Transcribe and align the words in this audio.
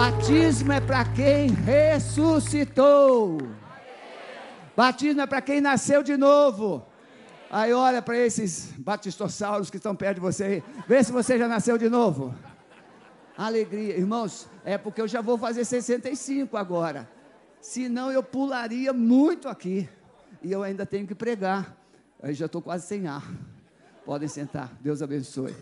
Batismo 0.00 0.72
é 0.72 0.80
para 0.80 1.04
quem 1.04 1.50
ressuscitou. 1.50 3.36
Batismo 4.74 5.20
é 5.20 5.26
para 5.26 5.42
quem 5.42 5.60
nasceu 5.60 6.02
de 6.02 6.16
novo. 6.16 6.86
Aí 7.50 7.70
olha 7.74 8.00
para 8.00 8.16
esses 8.16 8.72
batistossauros 8.78 9.68
que 9.68 9.76
estão 9.76 9.94
perto 9.94 10.14
de 10.14 10.20
você 10.22 10.44
aí. 10.44 10.64
Vê 10.88 11.04
se 11.04 11.12
você 11.12 11.38
já 11.38 11.46
nasceu 11.46 11.76
de 11.76 11.90
novo. 11.90 12.34
Alegria. 13.36 13.94
Irmãos, 13.94 14.48
é 14.64 14.78
porque 14.78 15.02
eu 15.02 15.06
já 15.06 15.20
vou 15.20 15.36
fazer 15.36 15.66
65 15.66 16.56
agora. 16.56 17.06
Senão 17.60 18.10
eu 18.10 18.22
pularia 18.22 18.94
muito 18.94 19.50
aqui. 19.50 19.86
E 20.42 20.50
eu 20.50 20.62
ainda 20.62 20.86
tenho 20.86 21.06
que 21.06 21.14
pregar. 21.14 21.76
Aí 22.22 22.32
já 22.32 22.46
estou 22.46 22.62
quase 22.62 22.86
sem 22.86 23.06
ar. 23.06 23.30
Podem 24.06 24.28
sentar. 24.28 24.72
Deus 24.80 25.02
abençoe. 25.02 25.54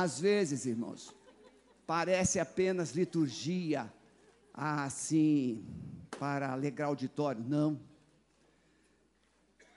Às 0.00 0.20
vezes, 0.20 0.64
irmãos, 0.64 1.12
parece 1.84 2.38
apenas 2.38 2.92
liturgia, 2.92 3.92
assim, 4.54 5.66
para 6.20 6.52
alegrar 6.52 6.88
o 6.88 6.92
auditório. 6.92 7.42
Não. 7.42 7.80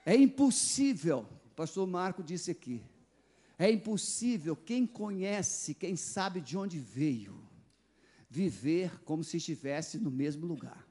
É 0.06 0.14
impossível, 0.14 1.26
o 1.46 1.54
pastor 1.56 1.88
Marco 1.88 2.22
disse 2.22 2.52
aqui, 2.52 2.80
é 3.58 3.68
impossível 3.68 4.54
quem 4.54 4.86
conhece, 4.86 5.74
quem 5.74 5.96
sabe 5.96 6.40
de 6.40 6.56
onde 6.56 6.78
veio, 6.78 7.42
viver 8.30 9.00
como 9.00 9.24
se 9.24 9.38
estivesse 9.38 9.98
no 9.98 10.10
mesmo 10.10 10.46
lugar. 10.46 10.86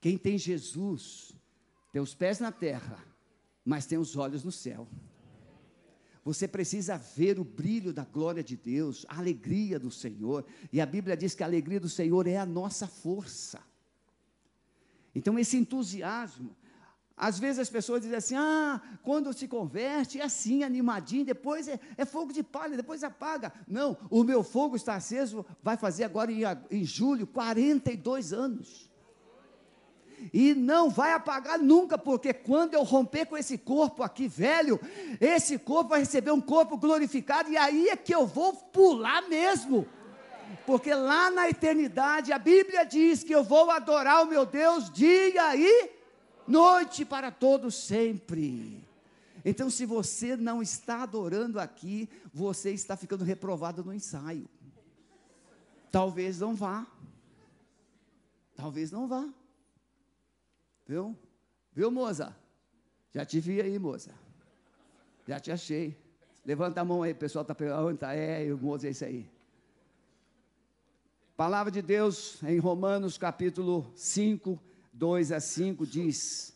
Quem 0.00 0.18
tem 0.18 0.36
Jesus, 0.36 1.36
tem 1.92 2.02
os 2.02 2.16
pés 2.16 2.40
na 2.40 2.50
terra, 2.50 2.98
mas 3.64 3.86
tem 3.86 3.96
os 3.96 4.16
olhos 4.16 4.42
no 4.42 4.50
céu. 4.50 4.88
Você 6.24 6.46
precisa 6.46 6.96
ver 6.96 7.40
o 7.40 7.44
brilho 7.44 7.92
da 7.92 8.04
glória 8.04 8.44
de 8.44 8.56
Deus, 8.56 9.04
a 9.08 9.18
alegria 9.18 9.78
do 9.78 9.90
Senhor. 9.90 10.44
E 10.72 10.80
a 10.80 10.86
Bíblia 10.86 11.16
diz 11.16 11.34
que 11.34 11.42
a 11.42 11.46
alegria 11.46 11.80
do 11.80 11.88
Senhor 11.88 12.26
é 12.28 12.36
a 12.36 12.46
nossa 12.46 12.86
força. 12.86 13.60
Então, 15.14 15.38
esse 15.38 15.56
entusiasmo. 15.56 16.56
Às 17.16 17.38
vezes 17.38 17.58
as 17.58 17.70
pessoas 17.70 18.02
dizem 18.02 18.16
assim: 18.16 18.34
ah, 18.36 18.80
quando 19.02 19.32
se 19.32 19.46
converte 19.46 20.20
é 20.20 20.24
assim, 20.24 20.62
animadinho, 20.62 21.24
depois 21.24 21.68
é, 21.68 21.78
é 21.96 22.04
fogo 22.04 22.32
de 22.32 22.42
palha, 22.42 22.76
depois 22.76 23.04
apaga. 23.04 23.52
Não, 23.66 23.96
o 24.08 24.24
meu 24.24 24.42
fogo 24.42 24.76
está 24.76 24.94
aceso, 24.94 25.44
vai 25.62 25.76
fazer 25.76 26.04
agora 26.04 26.32
em, 26.32 26.42
em 26.70 26.84
julho 26.84 27.26
42 27.26 28.32
anos 28.32 28.91
e 30.32 30.54
não 30.54 30.90
vai 30.90 31.12
apagar 31.12 31.58
nunca, 31.58 31.96
porque 31.96 32.32
quando 32.34 32.74
eu 32.74 32.82
romper 32.82 33.26
com 33.26 33.36
esse 33.36 33.56
corpo 33.56 34.02
aqui 34.02 34.28
velho, 34.28 34.80
esse 35.20 35.58
corpo 35.58 35.90
vai 35.90 36.00
receber 36.00 36.30
um 36.30 36.40
corpo 36.40 36.76
glorificado, 36.76 37.50
e 37.50 37.56
aí 37.56 37.88
é 37.88 37.96
que 37.96 38.14
eu 38.14 38.26
vou 38.26 38.52
pular 38.52 39.22
mesmo. 39.28 39.86
Porque 40.66 40.92
lá 40.92 41.30
na 41.30 41.48
eternidade 41.48 42.32
a 42.32 42.38
Bíblia 42.38 42.84
diz 42.84 43.24
que 43.24 43.34
eu 43.34 43.42
vou 43.42 43.70
adorar 43.70 44.22
o 44.22 44.28
meu 44.28 44.44
Deus 44.44 44.90
dia 44.90 45.56
e 45.56 45.90
noite 46.46 47.04
para 47.04 47.30
todos 47.30 47.74
sempre. 47.74 48.82
Então, 49.44 49.68
se 49.68 49.84
você 49.84 50.36
não 50.36 50.62
está 50.62 51.02
adorando 51.02 51.58
aqui, 51.58 52.08
você 52.32 52.70
está 52.70 52.96
ficando 52.96 53.24
reprovado 53.24 53.82
no 53.82 53.92
ensaio. 53.92 54.48
Talvez 55.90 56.38
não 56.38 56.54
vá. 56.54 56.86
Talvez 58.54 58.90
não 58.90 59.08
vá. 59.08 59.28
Viu? 60.86 61.16
Viu, 61.72 61.90
moça? 61.90 62.36
Já 63.14 63.24
te 63.24 63.40
vi 63.40 63.60
aí, 63.60 63.78
moça. 63.78 64.10
Já 65.26 65.38
te 65.38 65.50
achei. 65.50 65.96
Levanta 66.44 66.80
a 66.80 66.84
mão 66.84 67.02
aí, 67.02 67.12
o 67.12 67.16
pessoal 67.16 67.42
está 67.42 67.54
pegando. 67.54 67.86
Onde 67.86 67.94
está? 67.94 68.14
É, 68.14 68.52
o 68.52 68.58
moça 68.58 68.86
é 68.86 68.90
isso 68.90 69.04
aí. 69.04 69.28
Palavra 71.36 71.72
de 71.72 71.80
Deus 71.80 72.42
em 72.42 72.58
Romanos 72.58 73.16
capítulo 73.16 73.90
5, 73.96 74.58
2 74.92 75.32
a 75.32 75.40
5 75.40 75.86
diz: 75.86 76.54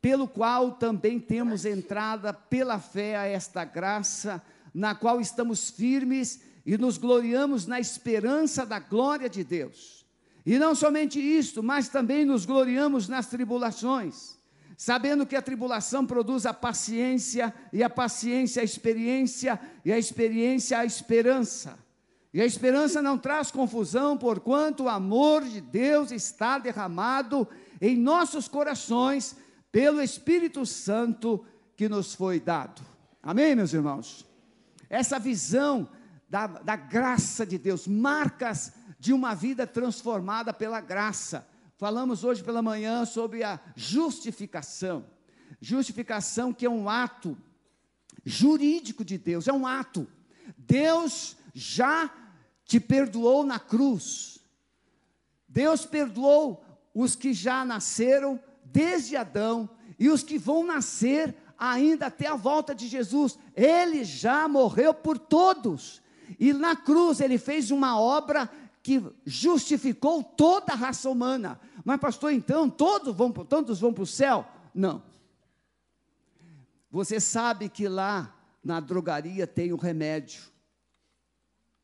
Pelo 0.00 0.28
qual 0.28 0.72
também 0.72 1.18
temos 1.18 1.64
entrada 1.64 2.32
pela 2.32 2.78
fé 2.78 3.16
a 3.16 3.26
esta 3.26 3.64
graça, 3.64 4.42
na 4.72 4.94
qual 4.94 5.20
estamos 5.20 5.70
firmes 5.70 6.40
e 6.64 6.78
nos 6.78 6.98
gloriamos 6.98 7.66
na 7.66 7.80
esperança 7.80 8.64
da 8.64 8.78
glória 8.78 9.28
de 9.28 9.42
Deus. 9.42 10.05
E 10.46 10.60
não 10.60 10.76
somente 10.76 11.18
isto, 11.18 11.60
mas 11.60 11.88
também 11.88 12.24
nos 12.24 12.46
gloriamos 12.46 13.08
nas 13.08 13.26
tribulações, 13.26 14.38
sabendo 14.78 15.26
que 15.26 15.34
a 15.34 15.42
tribulação 15.42 16.06
produz 16.06 16.46
a 16.46 16.54
paciência, 16.54 17.52
e 17.72 17.82
a 17.82 17.90
paciência 17.90 18.62
a 18.62 18.64
experiência, 18.64 19.58
e 19.84 19.92
a 19.92 19.98
experiência 19.98 20.78
a 20.78 20.84
esperança. 20.84 21.76
E 22.32 22.40
a 22.40 22.46
esperança 22.46 23.02
não 23.02 23.18
traz 23.18 23.50
confusão, 23.50 24.16
porquanto 24.16 24.84
o 24.84 24.88
amor 24.88 25.42
de 25.42 25.60
Deus 25.60 26.12
está 26.12 26.58
derramado 26.60 27.48
em 27.80 27.96
nossos 27.96 28.46
corações 28.46 29.34
pelo 29.72 30.00
Espírito 30.00 30.64
Santo 30.64 31.44
que 31.76 31.88
nos 31.88 32.14
foi 32.14 32.38
dado. 32.38 32.82
Amém, 33.20 33.56
meus 33.56 33.72
irmãos? 33.72 34.24
Essa 34.88 35.18
visão 35.18 35.88
da, 36.28 36.46
da 36.46 36.76
graça 36.76 37.44
de 37.44 37.58
Deus, 37.58 37.88
marcas 37.88 38.72
de 38.98 39.12
uma 39.12 39.34
vida 39.34 39.66
transformada 39.66 40.52
pela 40.52 40.80
graça. 40.80 41.46
Falamos 41.76 42.24
hoje 42.24 42.42
pela 42.42 42.62
manhã 42.62 43.04
sobre 43.04 43.42
a 43.42 43.60
justificação. 43.74 45.04
Justificação 45.60 46.52
que 46.52 46.66
é 46.66 46.70
um 46.70 46.88
ato 46.88 47.36
jurídico 48.24 49.04
de 49.04 49.18
Deus, 49.18 49.46
é 49.46 49.52
um 49.52 49.66
ato. 49.66 50.08
Deus 50.56 51.36
já 51.54 52.10
te 52.64 52.80
perdoou 52.80 53.44
na 53.44 53.58
cruz. 53.58 54.38
Deus 55.48 55.86
perdoou 55.86 56.64
os 56.94 57.14
que 57.14 57.32
já 57.32 57.64
nasceram 57.64 58.40
desde 58.64 59.16
Adão 59.16 59.68
e 59.98 60.08
os 60.08 60.22
que 60.22 60.38
vão 60.38 60.64
nascer 60.64 61.34
ainda 61.58 62.06
até 62.06 62.26
a 62.26 62.34
volta 62.34 62.74
de 62.74 62.88
Jesus. 62.88 63.38
Ele 63.54 64.04
já 64.04 64.48
morreu 64.48 64.92
por 64.92 65.18
todos. 65.18 66.02
E 66.40 66.52
na 66.52 66.74
cruz 66.74 67.20
ele 67.20 67.38
fez 67.38 67.70
uma 67.70 68.00
obra 68.00 68.50
que 68.86 69.02
justificou 69.24 70.22
toda 70.22 70.72
a 70.72 70.76
raça 70.76 71.10
humana. 71.10 71.58
Mas, 71.84 71.98
pastor, 71.98 72.32
então 72.32 72.70
todos 72.70 73.16
vão, 73.16 73.32
todos 73.32 73.80
vão 73.80 73.92
para 73.92 74.04
o 74.04 74.06
céu? 74.06 74.46
Não. 74.72 75.02
Você 76.88 77.18
sabe 77.18 77.68
que 77.68 77.88
lá 77.88 78.32
na 78.62 78.78
drogaria 78.78 79.44
tem 79.44 79.72
o 79.72 79.76
remédio 79.76 80.40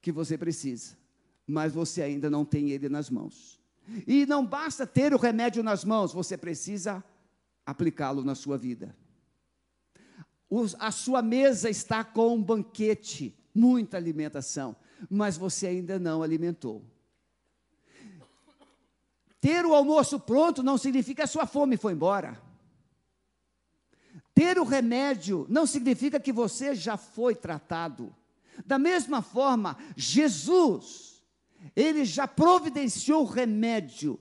que 0.00 0.12
você 0.12 0.38
precisa, 0.38 0.96
mas 1.44 1.72
você 1.72 2.02
ainda 2.02 2.30
não 2.30 2.44
tem 2.44 2.70
ele 2.70 2.88
nas 2.88 3.10
mãos. 3.10 3.60
E 4.06 4.24
não 4.24 4.46
basta 4.46 4.86
ter 4.86 5.12
o 5.12 5.18
remédio 5.18 5.60
nas 5.60 5.84
mãos, 5.84 6.12
você 6.12 6.38
precisa 6.38 7.02
aplicá-lo 7.66 8.22
na 8.22 8.36
sua 8.36 8.56
vida. 8.56 8.96
a 10.78 10.92
sua 10.92 11.20
mesa 11.20 11.68
está 11.68 12.04
com 12.04 12.36
um 12.36 12.42
banquete, 12.42 13.36
muita 13.52 13.96
alimentação, 13.96 14.76
mas 15.10 15.36
você 15.36 15.66
ainda 15.66 15.98
não 15.98 16.22
alimentou. 16.22 16.82
Ter 19.40 19.66
o 19.66 19.74
almoço 19.74 20.20
pronto 20.20 20.62
não 20.62 20.78
significa 20.78 21.16
que 21.16 21.22
a 21.22 21.26
sua 21.26 21.46
fome 21.46 21.76
foi 21.76 21.92
embora. 21.92 22.40
Ter 24.34 24.58
o 24.58 24.64
remédio 24.64 25.46
não 25.48 25.66
significa 25.66 26.18
que 26.20 26.32
você 26.32 26.74
já 26.74 26.96
foi 26.96 27.34
tratado. 27.34 28.14
Da 28.64 28.78
mesma 28.78 29.20
forma, 29.20 29.76
Jesus, 29.96 31.22
ele 31.74 32.04
já 32.04 32.26
providenciou 32.26 33.22
o 33.22 33.28
remédio 33.28 34.18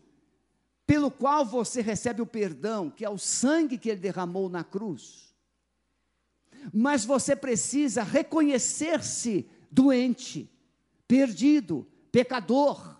pelo 0.85 1.09
qual 1.09 1.45
você 1.45 1.81
recebe 1.81 2.21
o 2.21 2.25
perdão, 2.25 2.89
que 2.89 3.05
é 3.05 3.09
o 3.09 3.17
sangue 3.17 3.77
que 3.77 3.89
ele 3.89 4.01
derramou 4.01 4.49
na 4.49 4.63
cruz. 4.63 5.33
Mas 6.73 7.05
você 7.05 7.35
precisa 7.35 8.03
reconhecer-se 8.03 9.49
doente, 9.71 10.50
perdido, 11.11 11.85
pecador. 12.09 12.97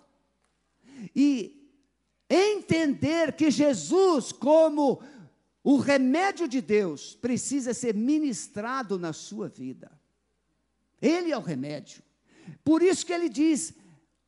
E 1.16 1.66
entender 2.28 3.32
que 3.32 3.50
Jesus, 3.50 4.32
como 4.32 5.02
o 5.64 5.78
remédio 5.78 6.46
de 6.46 6.60
Deus, 6.60 7.14
precisa 7.14 7.72
ser 7.72 7.94
ministrado 7.94 8.98
na 8.98 9.14
sua 9.14 9.48
vida. 9.48 9.90
Ele 11.00 11.32
é 11.32 11.38
o 11.38 11.40
remédio. 11.40 12.02
Por 12.62 12.82
isso 12.82 13.06
que 13.06 13.14
ele 13.14 13.30
diz: 13.30 13.72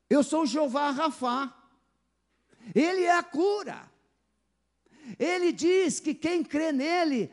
Eu 0.09 0.25
sou 0.25 0.47
Jeová 0.47 0.91
Rafá. 0.91 1.55
Ele 2.75 3.03
é 3.03 3.15
a 3.15 3.23
cura. 3.23 3.93
Ele 5.19 5.53
diz 5.53 6.01
que 6.01 6.15
quem 6.15 6.43
crê 6.43 6.73
nele 6.73 7.31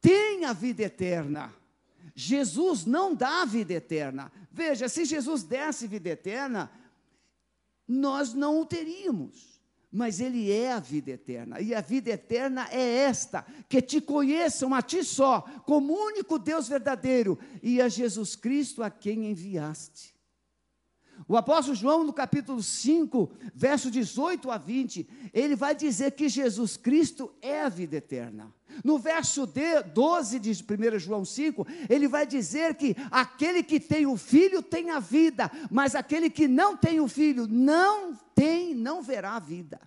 tem 0.00 0.44
a 0.44 0.52
vida 0.52 0.82
eterna. 0.82 1.54
Jesus 2.16 2.84
não 2.84 3.14
dá 3.14 3.44
vida 3.44 3.74
eterna. 3.74 4.32
Veja, 4.54 4.88
se 4.88 5.04
Jesus 5.04 5.42
desse 5.42 5.88
vida 5.88 6.10
eterna, 6.10 6.70
nós 7.88 8.32
não 8.32 8.60
o 8.60 8.64
teríamos 8.64 9.54
mas 9.96 10.18
Ele 10.18 10.50
é 10.50 10.72
a 10.72 10.80
vida 10.80 11.12
eterna. 11.12 11.60
E 11.60 11.72
a 11.72 11.80
vida 11.80 12.10
eterna 12.10 12.66
é 12.72 12.82
esta: 13.04 13.46
que 13.68 13.80
te 13.80 14.00
conheçam 14.00 14.74
a 14.74 14.82
ti 14.82 15.04
só, 15.04 15.42
como 15.64 15.94
único 15.94 16.36
Deus 16.36 16.66
verdadeiro, 16.66 17.38
e 17.62 17.80
a 17.80 17.88
Jesus 17.88 18.34
Cristo 18.34 18.82
a 18.82 18.90
quem 18.90 19.30
enviaste. 19.30 20.12
O 21.28 21.36
apóstolo 21.36 21.76
João, 21.76 22.02
no 22.02 22.12
capítulo 22.12 22.60
5, 22.60 23.30
verso 23.54 23.88
18 23.88 24.50
a 24.50 24.58
20, 24.58 25.08
ele 25.32 25.54
vai 25.54 25.76
dizer 25.76 26.10
que 26.10 26.28
Jesus 26.28 26.76
Cristo 26.76 27.32
é 27.40 27.62
a 27.62 27.68
vida 27.68 27.94
eterna. 27.94 28.52
No 28.82 28.98
verso 28.98 29.46
12 29.46 30.38
de 30.40 30.50
1 30.50 30.98
João 30.98 31.24
5, 31.24 31.66
ele 31.88 32.08
vai 32.08 32.26
dizer 32.26 32.74
que 32.74 32.96
aquele 33.10 33.62
que 33.62 33.78
tem 33.78 34.06
o 34.06 34.16
filho 34.16 34.62
tem 34.62 34.90
a 34.90 35.00
vida, 35.00 35.50
mas 35.70 35.94
aquele 35.94 36.30
que 36.30 36.48
não 36.48 36.76
tem 36.76 37.00
o 37.00 37.08
filho 37.08 37.46
não 37.46 38.14
tem, 38.34 38.74
não 38.74 39.02
verá 39.02 39.36
a 39.36 39.40
vida. 39.40 39.80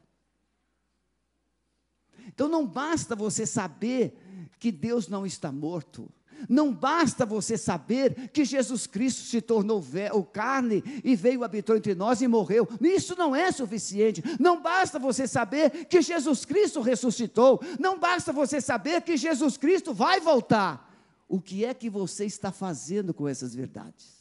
Então 2.27 2.47
não 2.47 2.67
basta 2.67 3.15
você 3.15 3.45
saber 3.45 4.15
que 4.59 4.71
Deus 4.71 5.07
não 5.07 5.25
está 5.25 5.51
morto. 5.51 6.09
Não 6.49 6.73
basta 6.73 7.25
você 7.25 7.57
saber 7.57 8.29
que 8.29 8.45
Jesus 8.45 8.85
Cristo 8.87 9.21
se 9.21 9.41
tornou 9.41 9.83
carne 10.31 10.83
e 11.03 11.15
veio 11.15 11.43
habitou 11.43 11.75
entre 11.75 11.95
nós 11.95 12.21
e 12.21 12.27
morreu. 12.27 12.67
Isso 12.81 13.15
não 13.15 13.35
é 13.35 13.51
suficiente. 13.51 14.23
Não 14.39 14.61
basta 14.61 14.99
você 14.99 15.27
saber 15.27 15.85
que 15.85 16.01
Jesus 16.01 16.45
Cristo 16.45 16.81
ressuscitou. 16.81 17.61
Não 17.79 17.99
basta 17.99 18.31
você 18.31 18.61
saber 18.61 19.01
que 19.01 19.17
Jesus 19.17 19.57
Cristo 19.57 19.93
vai 19.93 20.19
voltar. 20.19 20.87
O 21.27 21.41
que 21.41 21.65
é 21.65 21.73
que 21.73 21.89
você 21.89 22.25
está 22.25 22.51
fazendo 22.51 23.13
com 23.13 23.27
essas 23.27 23.53
verdades? 23.53 24.17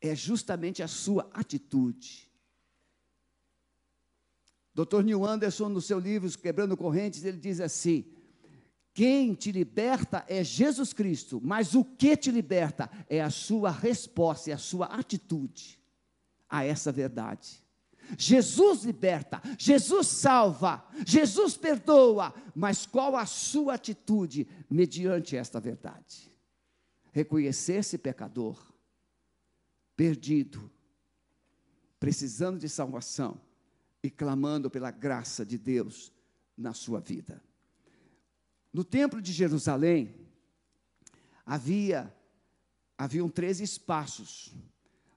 É 0.00 0.14
justamente 0.14 0.82
a 0.82 0.88
sua 0.88 1.28
atitude. 1.34 2.28
Dr. 4.74 5.02
Neil 5.02 5.26
Anderson, 5.26 5.68
no 5.68 5.80
seu 5.80 5.98
livro 5.98 6.30
Quebrando 6.38 6.76
Correntes, 6.76 7.24
ele 7.24 7.36
diz 7.36 7.60
assim: 7.60 8.06
quem 8.94 9.34
te 9.34 9.52
liberta 9.52 10.24
é 10.28 10.42
Jesus 10.42 10.92
Cristo, 10.92 11.40
mas 11.42 11.74
o 11.74 11.84
que 11.84 12.16
te 12.16 12.30
liberta 12.30 12.90
é 13.08 13.20
a 13.20 13.30
sua 13.30 13.70
resposta, 13.70 14.50
é 14.50 14.54
a 14.54 14.58
sua 14.58 14.86
atitude 14.86 15.78
a 16.48 16.64
essa 16.64 16.90
verdade. 16.90 17.62
Jesus 18.16 18.84
liberta, 18.84 19.42
Jesus 19.58 20.06
salva, 20.06 20.84
Jesus 21.04 21.56
perdoa, 21.56 22.34
mas 22.54 22.86
qual 22.86 23.16
a 23.16 23.26
sua 23.26 23.74
atitude 23.74 24.48
mediante 24.70 25.36
esta 25.36 25.60
verdade? 25.60 26.32
Reconhecer-se 27.12 27.98
pecador, 27.98 28.58
perdido, 29.94 30.70
precisando 32.00 32.58
de 32.58 32.68
salvação 32.68 33.38
e 34.02 34.10
clamando 34.10 34.70
pela 34.70 34.90
graça 34.90 35.44
de 35.44 35.58
Deus 35.58 36.12
na 36.56 36.72
sua 36.72 37.00
vida. 37.00 37.42
No 38.72 38.84
templo 38.84 39.20
de 39.20 39.32
Jerusalém, 39.32 40.14
havia 41.44 42.14
haviam 42.98 43.28
três 43.28 43.60
espaços. 43.60 44.52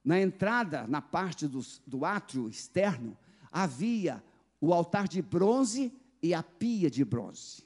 Na 0.04 0.20
entrada, 0.20 0.86
na 0.88 1.02
parte 1.02 1.48
do, 1.48 1.62
do 1.86 2.06
átrio 2.06 2.48
externo, 2.48 3.18
havia 3.52 4.24
o 4.60 4.72
altar 4.72 5.08
de 5.08 5.22
bronze 5.22 5.92
e 6.22 6.34
a 6.34 6.44
pia 6.44 6.90
de 6.90 7.04
bronze. 7.04 7.64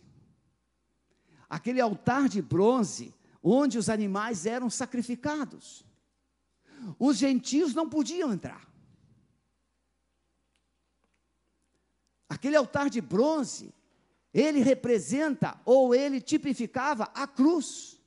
Aquele 1.49 1.81
altar 1.81 2.29
de 2.29 2.41
bronze, 2.41 3.13
onde 3.43 3.77
os 3.77 3.89
animais 3.89 4.45
eram 4.45 4.69
sacrificados. 4.69 5.85
Os 6.97 7.17
gentios 7.17 7.73
não 7.73 7.89
podiam 7.89 8.33
entrar. 8.33 8.67
Aquele 12.27 12.55
altar 12.55 12.89
de 12.89 13.01
bronze 13.01 13.73
ele 14.35 14.59
representa 14.59 15.57
ou 15.63 15.95
ele 15.95 16.19
tipificava 16.19 17.05
a 17.15 17.25
cruz, 17.25 17.97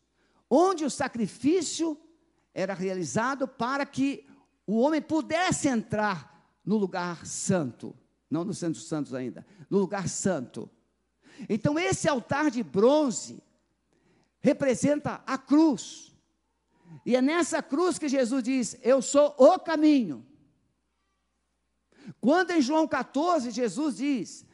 onde 0.51 0.85
o 0.85 0.91
sacrifício 0.91 1.99
era 2.53 2.75
realizado 2.75 3.49
para 3.49 3.87
que 3.87 4.29
o 4.67 4.79
homem 4.79 5.01
pudesse 5.01 5.69
entrar 5.69 6.53
no 6.63 6.77
lugar 6.77 7.25
santo, 7.25 7.97
não 8.31 8.45
no 8.45 8.53
Santo 8.53 8.75
dos 8.75 8.87
Santos 8.87 9.15
ainda, 9.15 9.47
no 9.71 9.79
lugar 9.79 10.07
santo. 10.07 10.71
Então, 11.49 11.79
esse 11.79 12.07
altar 12.07 12.51
de 12.51 12.63
bronze 12.63 13.43
representa 14.39 15.23
a 15.27 15.39
cruz. 15.39 16.15
E 17.07 17.17
é 17.17 17.23
nessa 17.23 17.63
cruz 17.63 17.99
que 17.99 18.07
Jesus 18.07 18.43
diz: 18.43 18.77
Eu 18.83 19.01
sou 19.01 19.35
o 19.39 19.59
caminho. 19.59 20.27
Quando 22.21 22.51
em 22.51 22.61
João 22.61 22.87
14, 22.87 23.51
Jesus 23.51 23.97
diz: 23.97 24.45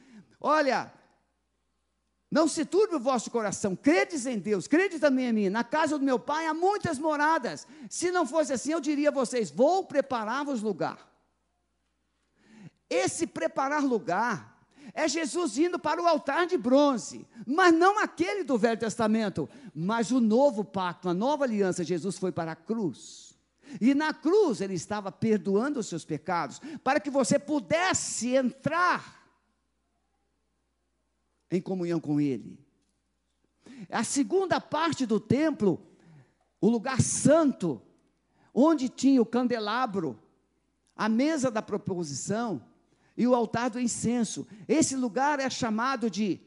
Olha, 0.40 0.92
não 2.34 2.48
se 2.48 2.64
turbe 2.64 2.96
o 2.96 2.98
vosso 2.98 3.30
coração, 3.30 3.76
credes 3.76 4.26
em 4.26 4.40
Deus, 4.40 4.66
crede 4.66 4.98
também 4.98 5.26
em 5.26 5.32
mim. 5.32 5.48
Na 5.48 5.62
casa 5.62 5.96
do 5.96 6.04
meu 6.04 6.18
pai 6.18 6.48
há 6.48 6.52
muitas 6.52 6.98
moradas. 6.98 7.64
Se 7.88 8.10
não 8.10 8.26
fosse 8.26 8.52
assim, 8.52 8.72
eu 8.72 8.80
diria 8.80 9.10
a 9.10 9.12
vocês: 9.12 9.52
vou 9.52 9.84
preparar-vos 9.84 10.60
lugar. 10.60 10.98
Esse 12.90 13.24
preparar 13.24 13.84
lugar 13.84 14.66
é 14.92 15.06
Jesus 15.06 15.56
indo 15.58 15.78
para 15.78 16.02
o 16.02 16.08
altar 16.08 16.44
de 16.48 16.58
bronze, 16.58 17.24
mas 17.46 17.72
não 17.72 18.00
aquele 18.00 18.42
do 18.42 18.58
Velho 18.58 18.80
Testamento, 18.80 19.48
mas 19.72 20.10
o 20.10 20.18
novo 20.18 20.64
pacto, 20.64 21.08
a 21.08 21.14
nova 21.14 21.44
aliança. 21.44 21.84
Jesus 21.84 22.18
foi 22.18 22.32
para 22.32 22.50
a 22.50 22.56
cruz. 22.56 23.38
E 23.80 23.94
na 23.94 24.12
cruz 24.12 24.60
ele 24.60 24.74
estava 24.74 25.12
perdoando 25.12 25.78
os 25.78 25.86
seus 25.86 26.04
pecados, 26.04 26.60
para 26.82 26.98
que 26.98 27.10
você 27.10 27.38
pudesse 27.38 28.34
entrar 28.34 29.23
em 31.56 31.60
comunhão 31.60 32.00
com 32.00 32.20
Ele. 32.20 32.58
A 33.90 34.04
segunda 34.04 34.60
parte 34.60 35.06
do 35.06 35.20
templo, 35.20 35.80
o 36.60 36.68
lugar 36.68 37.00
santo, 37.00 37.80
onde 38.52 38.88
tinha 38.88 39.20
o 39.20 39.26
candelabro, 39.26 40.18
a 40.96 41.08
mesa 41.08 41.50
da 41.50 41.62
proposição 41.62 42.62
e 43.16 43.26
o 43.26 43.34
altar 43.34 43.70
do 43.70 43.80
incenso. 43.80 44.46
Esse 44.68 44.96
lugar 44.96 45.40
é 45.40 45.48
chamado 45.48 46.10
de 46.10 46.40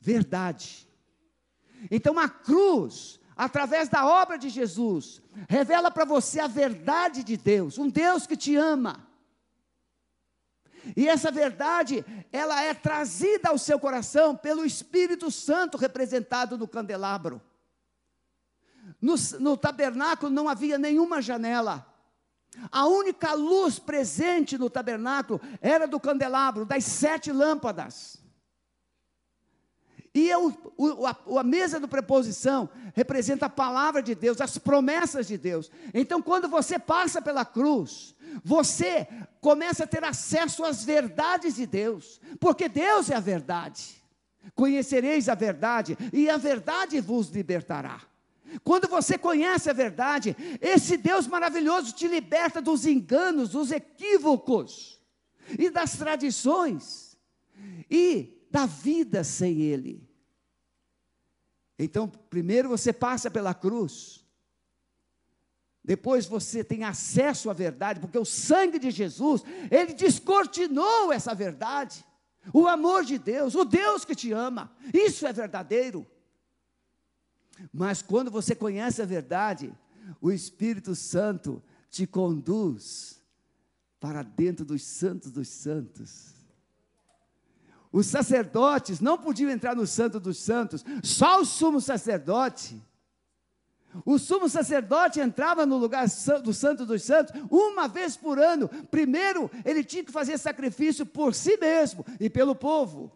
verdade. 0.00 0.88
Então 1.90 2.18
a 2.18 2.28
cruz, 2.28 3.20
através 3.36 3.88
da 3.88 4.06
obra 4.06 4.38
de 4.38 4.48
Jesus, 4.48 5.22
revela 5.48 5.90
para 5.90 6.04
você 6.04 6.40
a 6.40 6.46
verdade 6.46 7.22
de 7.22 7.36
Deus, 7.36 7.78
um 7.78 7.88
Deus 7.88 8.26
que 8.26 8.36
te 8.36 8.56
ama 8.56 9.03
e 10.96 11.08
essa 11.08 11.30
verdade, 11.30 12.04
ela 12.32 12.62
é 12.62 12.74
trazida 12.74 13.50
ao 13.50 13.58
seu 13.58 13.78
coração 13.78 14.36
pelo 14.36 14.64
Espírito 14.64 15.30
Santo 15.30 15.78
representado 15.78 16.58
no 16.58 16.68
candelabro. 16.68 17.40
No, 19.00 19.14
no 19.40 19.56
tabernáculo 19.56 20.30
não 20.30 20.48
havia 20.48 20.78
nenhuma 20.78 21.22
janela. 21.22 21.86
A 22.70 22.86
única 22.86 23.32
luz 23.34 23.78
presente 23.78 24.56
no 24.56 24.70
tabernáculo 24.70 25.40
era 25.60 25.86
do 25.86 25.98
candelabro, 25.98 26.64
das 26.64 26.84
sete 26.84 27.32
lâmpadas. 27.32 28.23
E 30.14 30.28
eu, 30.28 30.56
o, 30.76 31.06
a, 31.06 31.16
a, 31.40 31.42
mesa 31.42 31.80
do 31.80 31.88
preposição 31.88 32.68
representa 32.94 33.46
a 33.46 33.50
palavra 33.50 34.00
de 34.00 34.14
Deus, 34.14 34.40
as 34.40 34.56
promessas 34.56 35.26
de 35.26 35.36
Deus. 35.36 35.70
Então, 35.92 36.22
quando 36.22 36.48
você 36.48 36.78
passa 36.78 37.20
pela 37.20 37.44
cruz, 37.44 38.14
você 38.44 39.08
começa 39.40 39.82
a 39.82 39.86
ter 39.88 40.04
acesso 40.04 40.64
às 40.64 40.84
verdades 40.84 41.56
de 41.56 41.66
Deus, 41.66 42.20
porque 42.38 42.68
Deus 42.68 43.10
é 43.10 43.16
a 43.16 43.20
verdade. 43.20 44.02
Conhecereis 44.54 45.28
a 45.28 45.34
verdade, 45.34 45.98
e 46.12 46.30
a 46.30 46.36
verdade 46.36 47.00
vos 47.00 47.28
libertará. 47.30 48.00
Quando 48.62 48.86
você 48.86 49.18
conhece 49.18 49.68
a 49.68 49.72
verdade, 49.72 50.36
esse 50.60 50.96
Deus 50.96 51.26
maravilhoso 51.26 51.92
te 51.92 52.06
liberta 52.06 52.62
dos 52.62 52.86
enganos, 52.86 53.50
dos 53.50 53.72
equívocos 53.72 55.00
e 55.58 55.70
das 55.70 55.96
tradições 55.96 57.16
e 57.90 58.43
da 58.54 58.66
vida 58.66 59.24
sem 59.24 59.62
Ele. 59.62 60.08
Então, 61.76 62.08
primeiro 62.08 62.68
você 62.68 62.92
passa 62.92 63.28
pela 63.28 63.52
cruz, 63.52 64.24
depois 65.82 66.24
você 66.24 66.62
tem 66.62 66.84
acesso 66.84 67.50
à 67.50 67.52
verdade, 67.52 67.98
porque 67.98 68.16
o 68.16 68.24
sangue 68.24 68.78
de 68.78 68.92
Jesus, 68.92 69.42
ele 69.72 69.92
descortinou 69.92 71.12
essa 71.12 71.34
verdade. 71.34 72.04
O 72.52 72.68
amor 72.68 73.04
de 73.04 73.18
Deus, 73.18 73.56
o 73.56 73.64
Deus 73.64 74.04
que 74.04 74.14
te 74.14 74.30
ama, 74.30 74.72
isso 74.92 75.26
é 75.26 75.32
verdadeiro. 75.32 76.06
Mas 77.72 78.02
quando 78.02 78.30
você 78.30 78.54
conhece 78.54 79.02
a 79.02 79.06
verdade, 79.06 79.74
o 80.20 80.30
Espírito 80.30 80.94
Santo 80.94 81.60
te 81.90 82.06
conduz 82.06 83.20
para 83.98 84.22
dentro 84.22 84.64
dos 84.64 84.84
santos 84.84 85.32
dos 85.32 85.48
santos. 85.48 86.43
Os 87.94 88.06
sacerdotes 88.06 88.98
não 88.98 89.16
podiam 89.16 89.48
entrar 89.48 89.76
no 89.76 89.86
santo 89.86 90.18
dos 90.18 90.38
santos, 90.38 90.84
só 91.00 91.40
o 91.40 91.44
sumo 91.44 91.80
sacerdote 91.80 92.82
O 94.04 94.18
sumo 94.18 94.48
sacerdote 94.48 95.20
entrava 95.20 95.64
no 95.64 95.76
lugar 95.76 96.06
do 96.42 96.52
Santo 96.52 96.84
dos 96.84 97.04
Santos 97.04 97.32
uma 97.48 97.86
vez 97.86 98.16
por 98.16 98.40
ano. 98.40 98.68
Primeiro, 98.90 99.48
ele 99.64 99.84
tinha 99.84 100.02
que 100.02 100.10
fazer 100.10 100.36
sacrifício 100.38 101.06
por 101.06 101.32
si 101.32 101.56
mesmo 101.56 102.04
e 102.18 102.28
pelo 102.28 102.56
povo. 102.56 103.12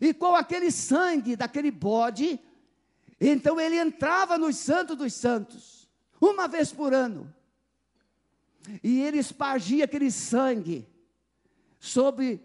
E 0.00 0.14
com 0.14 0.36
aquele 0.36 0.70
sangue 0.70 1.34
daquele 1.34 1.72
bode, 1.72 2.38
então 3.20 3.60
ele 3.60 3.76
entrava 3.76 4.38
no 4.38 4.52
Santo 4.52 4.94
dos 4.94 5.12
Santos, 5.12 5.90
uma 6.20 6.46
vez 6.46 6.70
por 6.72 6.94
ano. 6.94 7.34
E 8.80 9.00
ele 9.00 9.18
espargia 9.18 9.86
aquele 9.86 10.12
sangue 10.12 10.86
sobre 11.80 12.40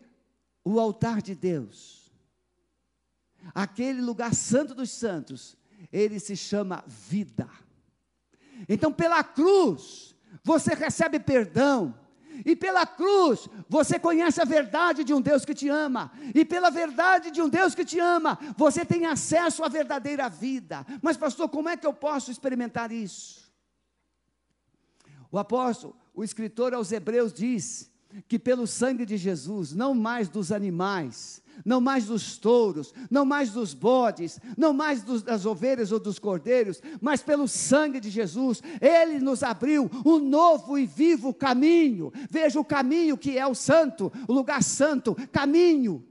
o 0.64 0.80
altar 0.80 1.22
de 1.22 1.36
Deus. 1.36 2.12
Aquele 3.54 4.02
lugar 4.02 4.36
santo 4.36 4.76
dos 4.76 4.92
santos 4.92 5.58
ele 5.92 6.20
se 6.20 6.36
chama 6.36 6.84
vida. 6.88 7.50
Então, 8.70 8.92
pela 8.92 9.24
cruz, 9.24 10.16
você 10.44 10.74
recebe 10.74 11.20
perdão. 11.20 12.00
E 12.46 12.56
pela 12.56 12.86
cruz, 12.86 13.48
você 13.68 14.00
conhece 14.00 14.42
a 14.42 14.46
verdade 14.46 15.04
de 15.04 15.14
um 15.14 15.22
Deus 15.22 15.44
que 15.44 15.54
te 15.54 15.68
ama. 15.68 16.12
E 16.34 16.46
pela 16.46 16.70
verdade 16.70 17.30
de 17.30 17.42
um 17.42 17.50
Deus 17.50 17.76
que 17.76 17.84
te 17.84 18.00
ama, 18.00 18.40
você 18.56 18.86
tem 18.86 19.06
acesso 19.06 19.64
à 19.64 19.68
verdadeira 19.68 20.30
vida. 20.30 20.86
Mas, 21.02 21.18
pastor, 21.18 21.50
como 21.50 21.70
é 21.70 21.76
que 21.76 21.86
eu 21.86 21.94
posso 21.94 22.32
experimentar 22.32 22.92
isso? 22.92 23.52
O 25.32 25.38
apóstolo, 25.38 25.96
o 26.14 26.24
escritor 26.24 26.74
aos 26.74 26.92
Hebreus 26.92 27.34
diz 27.34 27.91
que 28.28 28.40
pelo 28.40 28.66
sangue 28.68 29.06
de 29.06 29.18
Jesus, 29.18 29.74
não 29.74 29.94
mais 29.94 30.30
dos 30.30 30.52
animais, 30.52 31.42
não 31.66 31.82
mais 31.82 32.06
dos 32.06 32.38
touros, 32.38 32.94
não 33.10 33.26
mais 33.26 33.52
dos 33.52 33.74
bodes, 33.74 34.40
não 34.58 34.74
mais 34.74 35.04
dos, 35.04 35.22
das 35.22 35.46
ovelhas 35.46 35.92
ou 35.92 36.00
dos 36.00 36.20
cordeiros, 36.20 36.82
mas 37.00 37.22
pelo 37.22 37.48
sangue 37.48 38.00
de 38.00 38.10
Jesus, 38.10 38.62
Ele 38.80 39.20
nos 39.20 39.44
abriu 39.44 39.90
um 40.06 40.20
novo 40.20 40.78
e 40.78 40.86
vivo 40.86 41.34
caminho. 41.34 42.12
Veja 42.30 42.60
o 42.60 42.66
caminho 42.66 43.18
que 43.18 43.38
é 43.38 43.46
o 43.46 43.56
santo, 43.56 44.12
o 44.28 44.34
lugar 44.34 44.64
santo, 44.64 45.16
caminho. 45.32 46.06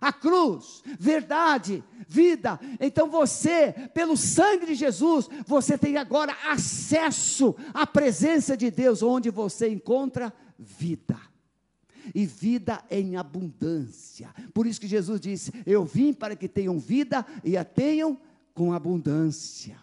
A 0.00 0.12
cruz, 0.12 0.82
verdade, 0.98 1.82
vida. 2.06 2.60
Então 2.78 3.08
você, 3.08 3.72
pelo 3.94 4.16
sangue 4.16 4.66
de 4.66 4.74
Jesus, 4.74 5.30
você 5.46 5.78
tem 5.78 5.96
agora 5.96 6.36
acesso 6.46 7.54
à 7.72 7.86
presença 7.86 8.56
de 8.56 8.70
Deus, 8.70 9.02
onde 9.02 9.30
você 9.30 9.68
encontra 9.68 10.32
vida 10.58 11.16
e 12.14 12.26
vida 12.26 12.82
em 12.90 13.16
abundância. 13.16 14.34
Por 14.52 14.66
isso 14.66 14.80
que 14.80 14.86
Jesus 14.86 15.20
disse: 15.20 15.52
Eu 15.64 15.84
vim 15.84 16.12
para 16.12 16.34
que 16.34 16.48
tenham 16.48 16.78
vida 16.78 17.24
e 17.44 17.56
a 17.56 17.64
tenham 17.64 18.18
com 18.52 18.72
abundância. 18.72 19.76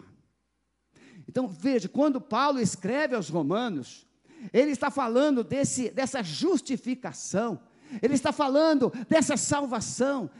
Então 1.28 1.46
veja, 1.46 1.88
quando 1.88 2.20
Paulo 2.20 2.60
escreve 2.60 3.14
aos 3.14 3.28
Romanos, 3.28 4.06
ele 4.52 4.72
está 4.72 4.90
falando 4.90 5.44
desse, 5.44 5.90
dessa 5.90 6.22
justificação, 6.22 7.60
ele 8.02 8.14
está 8.14 8.32
falando 8.32 8.92
dessa 9.08 9.36
salvação. 9.36 10.30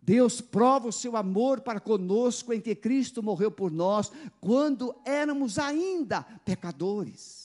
Deus 0.00 0.40
prova 0.40 0.88
o 0.88 0.92
seu 0.92 1.16
amor 1.16 1.62
para 1.62 1.80
conosco 1.80 2.52
em 2.52 2.60
que 2.60 2.74
Cristo 2.74 3.22
morreu 3.22 3.50
por 3.50 3.70
nós, 3.70 4.12
quando 4.38 4.94
éramos 5.04 5.58
ainda 5.58 6.22
pecadores. 6.44 7.43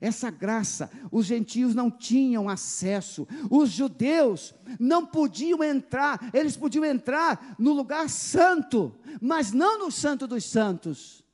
Essa 0.00 0.30
graça, 0.30 0.90
os 1.10 1.26
gentios 1.26 1.74
não 1.74 1.90
tinham 1.90 2.48
acesso, 2.48 3.26
os 3.50 3.70
judeus 3.70 4.54
não 4.78 5.04
podiam 5.04 5.62
entrar, 5.62 6.30
eles 6.32 6.56
podiam 6.56 6.84
entrar 6.84 7.56
no 7.58 7.72
lugar 7.72 8.08
santo, 8.08 8.94
mas 9.20 9.52
não 9.52 9.78
no 9.78 9.90
Santo 9.90 10.26
dos 10.26 10.44
Santos. 10.44 11.24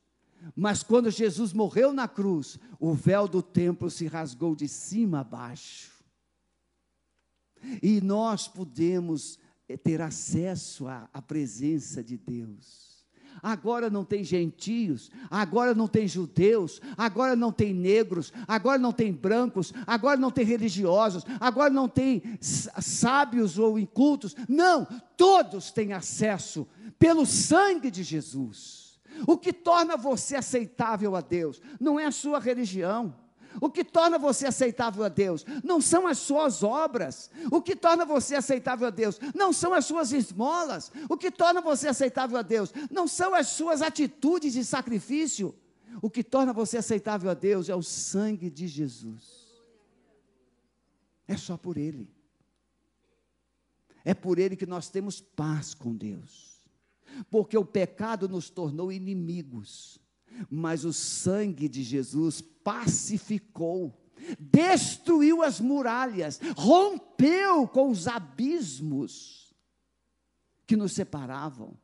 Mas 0.55 0.83
quando 0.83 1.11
Jesus 1.11 1.53
morreu 1.53 1.93
na 1.93 2.07
cruz, 2.07 2.59
o 2.79 2.93
véu 2.93 3.27
do 3.27 3.41
templo 3.41 3.89
se 3.89 4.07
rasgou 4.07 4.55
de 4.55 4.67
cima 4.67 5.19
a 5.19 5.23
baixo. 5.23 5.91
E 7.81 7.99
nós 8.01 8.47
podemos 8.47 9.39
ter 9.83 10.01
acesso 10.01 10.87
à, 10.87 11.09
à 11.11 11.21
presença 11.21 12.03
de 12.03 12.17
Deus 12.17 12.94
agora 13.41 13.89
não 13.89 14.03
tem 14.03 14.23
gentios, 14.23 15.11
agora 15.29 15.73
não 15.73 15.87
tem 15.87 16.07
judeus, 16.07 16.81
agora 16.97 17.35
não 17.35 17.51
tem 17.51 17.73
negros, 17.73 18.31
agora 18.47 18.77
não 18.77 18.91
tem 18.91 19.11
brancos, 19.11 19.73
agora 19.85 20.17
não 20.17 20.31
tem 20.31 20.45
religiosos, 20.45 21.23
agora 21.39 21.69
não 21.69 21.87
tem 21.89 22.23
sábios 22.39 23.57
ou 23.59 23.77
incultos. 23.79 24.35
Não, 24.47 24.87
todos 25.17 25.71
têm 25.71 25.93
acesso 25.93 26.67
pelo 26.97 27.25
sangue 27.25 27.91
de 27.91 28.03
Jesus. 28.03 28.99
O 29.27 29.37
que 29.37 29.53
torna 29.53 29.95
você 29.95 30.35
aceitável 30.35 31.15
a 31.15 31.21
Deus 31.21 31.61
não 31.79 31.99
é 31.99 32.05
a 32.05 32.11
sua 32.11 32.39
religião 32.39 33.13
o 33.61 33.69
que 33.69 33.83
torna 33.83 34.17
você 34.17 34.47
aceitável 34.47 35.03
a 35.03 35.09
Deus 35.09 35.45
não 35.63 35.79
são 35.79 36.07
as 36.07 36.17
suas 36.17 36.63
obras. 36.63 37.29
O 37.51 37.61
que 37.61 37.75
torna 37.75 38.05
você 38.05 38.35
aceitável 38.35 38.87
a 38.87 38.89
Deus 38.91 39.19
não 39.33 39.53
são 39.53 39.73
as 39.73 39.85
suas 39.85 40.11
esmolas. 40.11 40.91
O 41.09 41.17
que 41.17 41.31
torna 41.31 41.61
você 41.61 41.87
aceitável 41.87 42.37
a 42.37 42.41
Deus 42.41 42.73
não 42.91 43.07
são 43.07 43.33
as 43.33 43.47
suas 43.47 43.81
atitudes 43.81 44.53
de 44.53 44.63
sacrifício. 44.63 45.55
O 46.01 46.09
que 46.09 46.23
torna 46.23 46.51
você 46.51 46.77
aceitável 46.77 47.29
a 47.29 47.33
Deus 47.33 47.69
é 47.69 47.75
o 47.75 47.83
sangue 47.83 48.49
de 48.49 48.67
Jesus. 48.67 49.45
É 51.27 51.37
só 51.37 51.57
por 51.57 51.77
Ele. 51.77 52.13
É 54.03 54.13
por 54.13 54.37
Ele 54.37 54.55
que 54.55 54.65
nós 54.65 54.89
temos 54.89 55.21
paz 55.21 55.73
com 55.73 55.95
Deus. 55.95 56.63
Porque 57.29 57.57
o 57.57 57.65
pecado 57.65 58.27
nos 58.27 58.49
tornou 58.49 58.91
inimigos 58.91 59.99
mas 60.49 60.85
o 60.85 60.93
sangue 60.93 61.67
de 61.67 61.83
Jesus 61.83 62.41
pacificou, 62.41 63.93
destruiu 64.39 65.43
as 65.43 65.59
muralhas, 65.59 66.39
rompeu 66.57 67.67
com 67.67 67.89
os 67.89 68.07
abismos 68.07 69.53
que 70.65 70.75
nos 70.75 70.93
separavam 70.93 71.77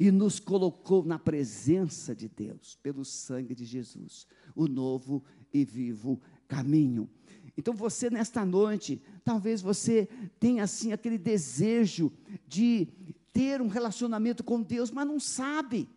e 0.00 0.10
nos 0.10 0.40
colocou 0.40 1.04
na 1.04 1.18
presença 1.18 2.14
de 2.14 2.28
Deus 2.28 2.76
pelo 2.82 3.04
sangue 3.04 3.54
de 3.54 3.64
Jesus, 3.64 4.26
o 4.54 4.66
novo 4.66 5.22
e 5.52 5.64
vivo 5.64 6.20
caminho. 6.48 7.08
Então 7.56 7.74
você 7.74 8.10
nesta 8.10 8.44
noite, 8.44 9.00
talvez 9.24 9.62
você 9.62 10.08
tenha 10.38 10.64
assim 10.64 10.92
aquele 10.92 11.18
desejo 11.18 12.12
de 12.46 12.88
ter 13.32 13.60
um 13.60 13.68
relacionamento 13.68 14.42
com 14.42 14.62
Deus, 14.62 14.90
mas 14.90 15.06
não 15.06 15.20
sabe. 15.20 15.88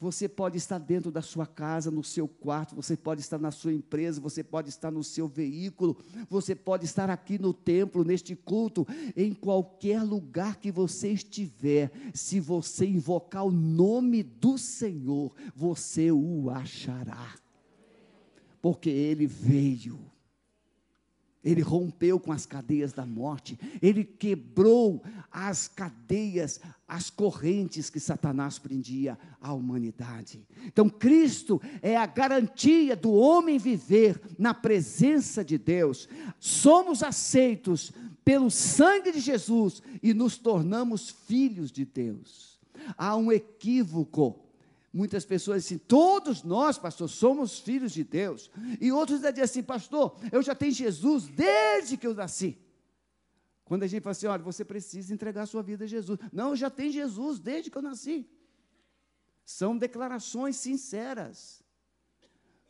Você 0.00 0.28
pode 0.28 0.56
estar 0.56 0.78
dentro 0.78 1.10
da 1.10 1.20
sua 1.20 1.44
casa, 1.44 1.90
no 1.90 2.04
seu 2.04 2.28
quarto, 2.28 2.76
você 2.76 2.96
pode 2.96 3.20
estar 3.20 3.38
na 3.38 3.50
sua 3.50 3.72
empresa, 3.72 4.20
você 4.20 4.44
pode 4.44 4.68
estar 4.68 4.92
no 4.92 5.02
seu 5.02 5.26
veículo, 5.26 5.98
você 6.30 6.54
pode 6.54 6.84
estar 6.84 7.10
aqui 7.10 7.36
no 7.36 7.52
templo, 7.52 8.04
neste 8.04 8.36
culto, 8.36 8.86
em 9.16 9.34
qualquer 9.34 10.04
lugar 10.04 10.56
que 10.56 10.70
você 10.70 11.10
estiver. 11.10 11.90
Se 12.14 12.38
você 12.38 12.86
invocar 12.86 13.44
o 13.44 13.50
nome 13.50 14.22
do 14.22 14.56
Senhor, 14.56 15.34
você 15.54 16.12
o 16.12 16.48
achará, 16.48 17.34
porque 18.62 18.90
ele 18.90 19.26
veio 19.26 19.98
ele 21.42 21.62
rompeu 21.62 22.18
com 22.18 22.32
as 22.32 22.44
cadeias 22.44 22.92
da 22.92 23.06
morte, 23.06 23.58
ele 23.80 24.04
quebrou 24.04 25.02
as 25.30 25.68
cadeias, 25.68 26.60
as 26.86 27.10
correntes 27.10 27.88
que 27.88 28.00
Satanás 28.00 28.58
prendia 28.58 29.18
à 29.40 29.52
humanidade. 29.52 30.46
Então, 30.66 30.88
Cristo 30.88 31.60
é 31.80 31.96
a 31.96 32.06
garantia 32.06 32.96
do 32.96 33.12
homem 33.12 33.58
viver 33.58 34.20
na 34.38 34.52
presença 34.52 35.44
de 35.44 35.56
Deus. 35.56 36.08
Somos 36.40 37.02
aceitos 37.02 37.92
pelo 38.24 38.50
sangue 38.50 39.12
de 39.12 39.20
Jesus 39.20 39.82
e 40.02 40.12
nos 40.12 40.36
tornamos 40.36 41.08
filhos 41.08 41.70
de 41.70 41.84
Deus. 41.84 42.58
Há 42.96 43.16
um 43.16 43.30
equívoco 43.32 44.47
Muitas 44.92 45.24
pessoas 45.24 45.62
dizem, 45.62 45.78
todos 45.78 46.42
nós, 46.42 46.78
pastor, 46.78 47.08
somos 47.08 47.58
filhos 47.58 47.92
de 47.92 48.02
Deus. 48.02 48.50
E 48.80 48.90
outros 48.90 49.20
dizem 49.20 49.42
assim, 49.42 49.62
pastor, 49.62 50.16
eu 50.32 50.42
já 50.42 50.54
tenho 50.54 50.72
Jesus 50.72 51.26
desde 51.26 51.96
que 51.96 52.06
eu 52.06 52.14
nasci. 52.14 52.58
Quando 53.64 53.82
a 53.82 53.86
gente 53.86 54.02
fala 54.02 54.12
assim, 54.12 54.26
olha, 54.26 54.42
você 54.42 54.64
precisa 54.64 55.12
entregar 55.12 55.42
a 55.42 55.46
sua 55.46 55.62
vida 55.62 55.84
a 55.84 55.86
Jesus. 55.86 56.18
Não, 56.32 56.50
eu 56.50 56.56
já 56.56 56.70
tenho 56.70 56.90
Jesus 56.90 57.38
desde 57.38 57.70
que 57.70 57.76
eu 57.76 57.82
nasci. 57.82 58.26
São 59.44 59.76
declarações 59.76 60.56
sinceras. 60.56 61.62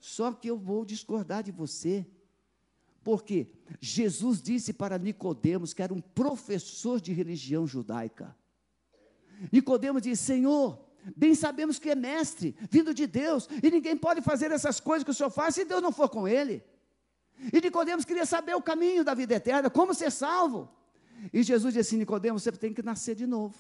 Só 0.01 0.33
que 0.33 0.51
eu 0.51 0.59
vou 0.59 0.85
discordar 0.85 1.45
de 1.45 1.53
você. 1.53 2.05
Porque 3.05 3.49
Jesus 3.81 4.43
disse 4.43 4.73
para 4.73 4.99
Nicodemos, 4.99 5.73
que 5.73 5.83
era 5.83 5.95
um 5.95 6.01
professor 6.01 7.01
de 7.01 7.13
religião 7.13 7.65
judaica. 7.65 8.37
Nicodemos 9.53 10.03
disse: 10.03 10.25
Senhor, 10.25 10.88
Bem 11.17 11.35
sabemos 11.35 11.79
que 11.79 11.91
é 11.91 11.95
mestre, 11.95 12.57
vindo 12.71 12.93
de 12.93 13.07
Deus, 13.07 13.49
e 13.63 13.71
ninguém 13.71 13.97
pode 13.97 14.21
fazer 14.21 14.51
essas 14.51 14.81
coisas 14.81 15.05
que 15.05 15.11
o 15.11 15.15
Senhor 15.15 15.31
faz 15.31 15.55
se 15.55 15.65
Deus 15.65 15.83
não 15.83 15.93
for 15.93 16.09
com 16.09 16.27
ele. 16.27 16.63
E 17.53 17.61
Nicodemos 17.61 18.05
queria 18.05 18.27
saber 18.27 18.55
o 18.55 18.63
caminho 18.63 19.05
da 19.05 19.15
vida 19.15 19.35
eterna, 19.35 19.71
como 19.71 19.95
ser 19.95 20.11
salvo. 20.11 20.69
E 21.33 21.43
Jesus 21.43 21.75
disse 21.75 21.91
assim: 21.91 21.99
Nicodemos, 21.99 22.43
você 22.43 22.53
tem 22.53 22.73
que 22.73 22.83
nascer 22.83 23.15
de 23.15 23.27
novo. 23.27 23.57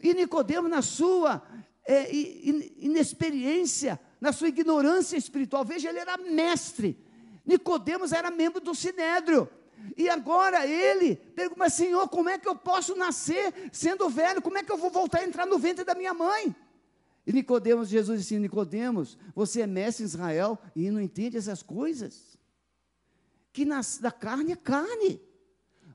E 0.00 0.14
Nicodemos, 0.14 0.70
na 0.70 0.82
sua 0.82 1.42
é, 1.84 2.14
inexperiência, 2.14 3.98
na 4.20 4.32
sua 4.32 4.48
ignorância 4.48 5.16
espiritual. 5.16 5.64
Veja, 5.64 5.88
ele 5.88 5.98
era 5.98 6.16
mestre. 6.16 6.98
Nicodemos 7.44 8.12
era 8.12 8.30
membro 8.30 8.60
do 8.60 8.74
Sinédrio. 8.74 9.48
E 9.96 10.08
agora 10.08 10.66
ele 10.66 11.16
pergunta, 11.16 11.68
Senhor, 11.70 12.08
como 12.08 12.28
é 12.28 12.38
que 12.38 12.48
eu 12.48 12.56
posso 12.56 12.94
nascer 12.94 13.70
sendo 13.72 14.08
velho? 14.08 14.42
Como 14.42 14.58
é 14.58 14.62
que 14.62 14.72
eu 14.72 14.76
vou 14.76 14.90
voltar 14.90 15.20
a 15.20 15.24
entrar 15.24 15.46
no 15.46 15.58
ventre 15.58 15.84
da 15.84 15.94
minha 15.94 16.14
mãe? 16.14 16.54
E 17.26 17.32
Nicodemos, 17.32 17.88
Jesus 17.88 18.20
disse, 18.20 18.38
Nicodemos, 18.38 19.16
você 19.34 19.60
é 19.60 19.66
mestre 19.66 20.02
em 20.02 20.06
Israel 20.06 20.58
e 20.74 20.90
não 20.90 21.00
entende 21.00 21.36
essas 21.36 21.62
coisas? 21.62 22.36
Que 23.52 23.64
nasce 23.64 24.02
da 24.02 24.10
carne 24.10 24.52
é 24.52 24.56
carne, 24.56 25.20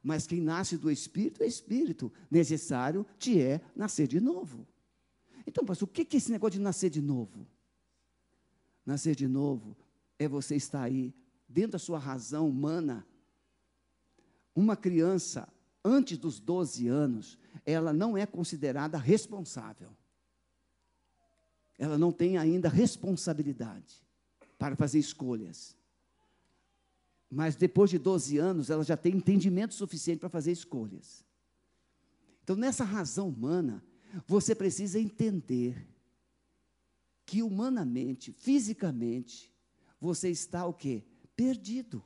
mas 0.02 0.26
quem 0.26 0.40
nasce 0.40 0.78
do 0.78 0.90
Espírito 0.90 1.44
é 1.44 1.48
Espírito. 1.48 2.12
Necessário 2.32 3.06
te 3.18 3.42
é 3.42 3.60
nascer 3.76 4.08
de 4.08 4.22
novo. 4.22 4.66
Então, 5.46 5.66
pastor, 5.66 5.88
o 5.88 5.92
que 5.92 6.02
é 6.02 6.18
esse 6.18 6.32
negócio 6.32 6.60
de 6.60 6.64
nascer 6.64 6.90
de 6.90 7.02
novo? 7.02 7.48
Nascer 8.86 9.16
de 9.16 9.28
novo 9.28 9.76
é 10.18 10.28
você 10.28 10.56
estar 10.56 10.84
aí, 10.84 11.14
dentro 11.48 11.72
da 11.72 11.80
sua 11.80 12.00
razão 12.00 12.48
humana. 12.48 13.06
Uma 14.58 14.76
criança, 14.76 15.48
antes 15.86 16.18
dos 16.18 16.40
12 16.40 16.88
anos, 16.88 17.38
ela 17.64 17.94
não 17.94 18.18
é 18.18 18.26
considerada 18.26 18.98
responsável. 18.98 19.96
Ela 21.78 21.96
não 21.96 22.12
tem 22.12 22.40
ainda 22.40 22.68
responsabilidade 22.68 24.04
para 24.58 24.76
fazer 24.76 24.98
escolhas. 24.98 25.78
Mas 27.30 27.56
depois 27.56 27.92
de 27.92 28.00
12 28.00 28.40
anos, 28.40 28.72
ela 28.72 28.84
já 28.84 28.98
tem 28.98 29.16
entendimento 29.18 29.76
suficiente 29.76 30.22
para 30.22 30.30
fazer 30.30 30.54
escolhas. 30.54 31.24
Então, 32.44 32.56
nessa 32.56 32.84
razão 32.84 33.30
humana, 33.30 33.84
você 34.26 34.56
precisa 34.56 35.00
entender 35.00 35.88
que 37.28 37.44
humanamente, 37.44 38.32
fisicamente, 38.32 39.54
você 40.02 40.32
está 40.32 40.66
o 40.66 40.74
quê? 40.74 41.04
Perdido. 41.36 42.04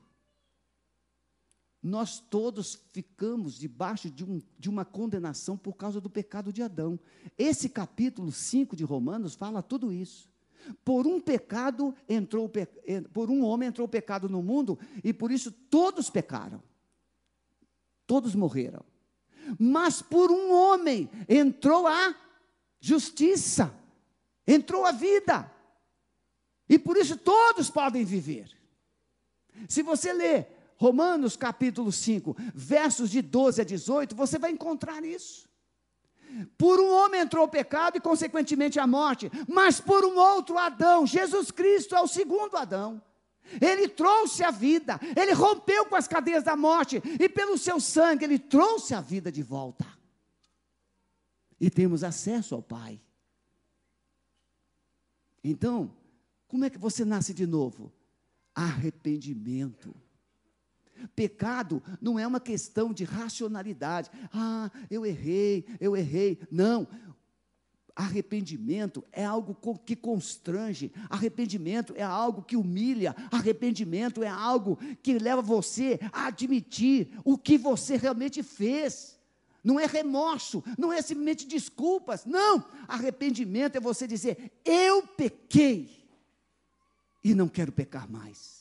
Nós 1.81 2.19
todos 2.19 2.79
ficamos 2.93 3.57
debaixo 3.57 4.09
de, 4.09 4.23
um, 4.23 4.39
de 4.59 4.69
uma 4.69 4.85
condenação 4.85 5.57
por 5.57 5.73
causa 5.73 5.99
do 5.99 6.09
pecado 6.09 6.53
de 6.53 6.61
Adão. 6.61 6.99
Esse 7.35 7.67
capítulo 7.67 8.31
5 8.31 8.75
de 8.75 8.83
Romanos 8.83 9.33
fala 9.33 9.63
tudo 9.63 9.91
isso. 9.91 10.29
Por 10.85 11.07
um 11.07 11.19
pecado 11.19 11.95
entrou 12.07 12.47
por 13.11 13.31
um 13.31 13.43
homem 13.43 13.69
entrou 13.69 13.87
o 13.87 13.89
pecado 13.89 14.29
no 14.29 14.43
mundo 14.43 14.77
e 15.03 15.11
por 15.11 15.31
isso 15.31 15.51
todos 15.51 16.07
pecaram. 16.07 16.61
Todos 18.05 18.35
morreram. 18.35 18.85
Mas 19.57 20.03
por 20.03 20.31
um 20.31 20.53
homem 20.53 21.09
entrou 21.27 21.87
a 21.87 22.15
justiça, 22.79 23.73
entrou 24.45 24.85
a 24.85 24.91
vida. 24.91 25.51
E 26.69 26.77
por 26.77 26.95
isso 26.95 27.17
todos 27.17 27.71
podem 27.71 28.05
viver. 28.05 28.55
Se 29.67 29.81
você 29.81 30.13
ler 30.13 30.60
Romanos 30.81 31.37
capítulo 31.37 31.91
5, 31.91 32.35
versos 32.55 33.11
de 33.11 33.21
12 33.21 33.61
a 33.61 33.63
18, 33.63 34.15
você 34.15 34.39
vai 34.39 34.49
encontrar 34.49 35.05
isso. 35.05 35.47
Por 36.57 36.79
um 36.79 36.91
homem 36.91 37.21
entrou 37.21 37.45
o 37.45 37.47
pecado 37.47 37.97
e, 37.97 38.01
consequentemente, 38.01 38.79
a 38.79 38.87
morte, 38.87 39.29
mas 39.47 39.79
por 39.79 40.03
um 40.03 40.17
outro 40.17 40.57
Adão, 40.57 41.05
Jesus 41.05 41.51
Cristo 41.51 41.95
é 41.95 42.01
o 42.01 42.07
segundo 42.07 42.57
Adão. 42.57 42.99
Ele 43.61 43.87
trouxe 43.87 44.43
a 44.43 44.49
vida, 44.49 44.99
ele 45.15 45.33
rompeu 45.33 45.85
com 45.85 45.95
as 45.95 46.07
cadeias 46.07 46.43
da 46.43 46.55
morte, 46.55 46.99
e 47.19 47.29
pelo 47.29 47.59
seu 47.59 47.79
sangue 47.79 48.25
ele 48.25 48.39
trouxe 48.39 48.95
a 48.95 49.01
vida 49.01 49.31
de 49.31 49.43
volta. 49.43 49.85
E 51.59 51.69
temos 51.69 52.03
acesso 52.03 52.55
ao 52.55 52.63
Pai. 52.63 52.99
Então, 55.43 55.95
como 56.47 56.65
é 56.65 56.71
que 56.71 56.79
você 56.79 57.05
nasce 57.05 57.35
de 57.35 57.45
novo? 57.45 57.93
Arrependimento. 58.55 59.93
Pecado 61.15 61.81
não 62.01 62.17
é 62.17 62.25
uma 62.25 62.39
questão 62.39 62.93
de 62.93 63.03
racionalidade. 63.03 64.09
Ah, 64.33 64.71
eu 64.89 65.05
errei, 65.05 65.65
eu 65.79 65.95
errei. 65.95 66.39
Não. 66.51 66.87
Arrependimento 67.95 69.03
é 69.11 69.25
algo 69.25 69.57
que 69.85 69.95
constrange, 69.95 70.91
arrependimento 71.09 71.93
é 71.95 72.03
algo 72.03 72.41
que 72.41 72.55
humilha, 72.55 73.15
arrependimento 73.29 74.23
é 74.23 74.29
algo 74.29 74.77
que 75.03 75.19
leva 75.19 75.41
você 75.41 75.99
a 76.11 76.27
admitir 76.27 77.09
o 77.25 77.37
que 77.37 77.57
você 77.57 77.97
realmente 77.97 78.41
fez. 78.41 79.19
Não 79.63 79.79
é 79.79 79.85
remorso, 79.85 80.63
não 80.77 80.91
é 80.91 81.01
simplesmente 81.01 81.45
desculpas, 81.45 82.25
não. 82.25 82.65
Arrependimento 82.87 83.75
é 83.75 83.79
você 83.79 84.07
dizer: 84.07 84.51
eu 84.65 85.05
pequei 85.05 86.07
e 87.23 87.35
não 87.35 87.47
quero 87.47 87.71
pecar 87.71 88.09
mais. 88.09 88.60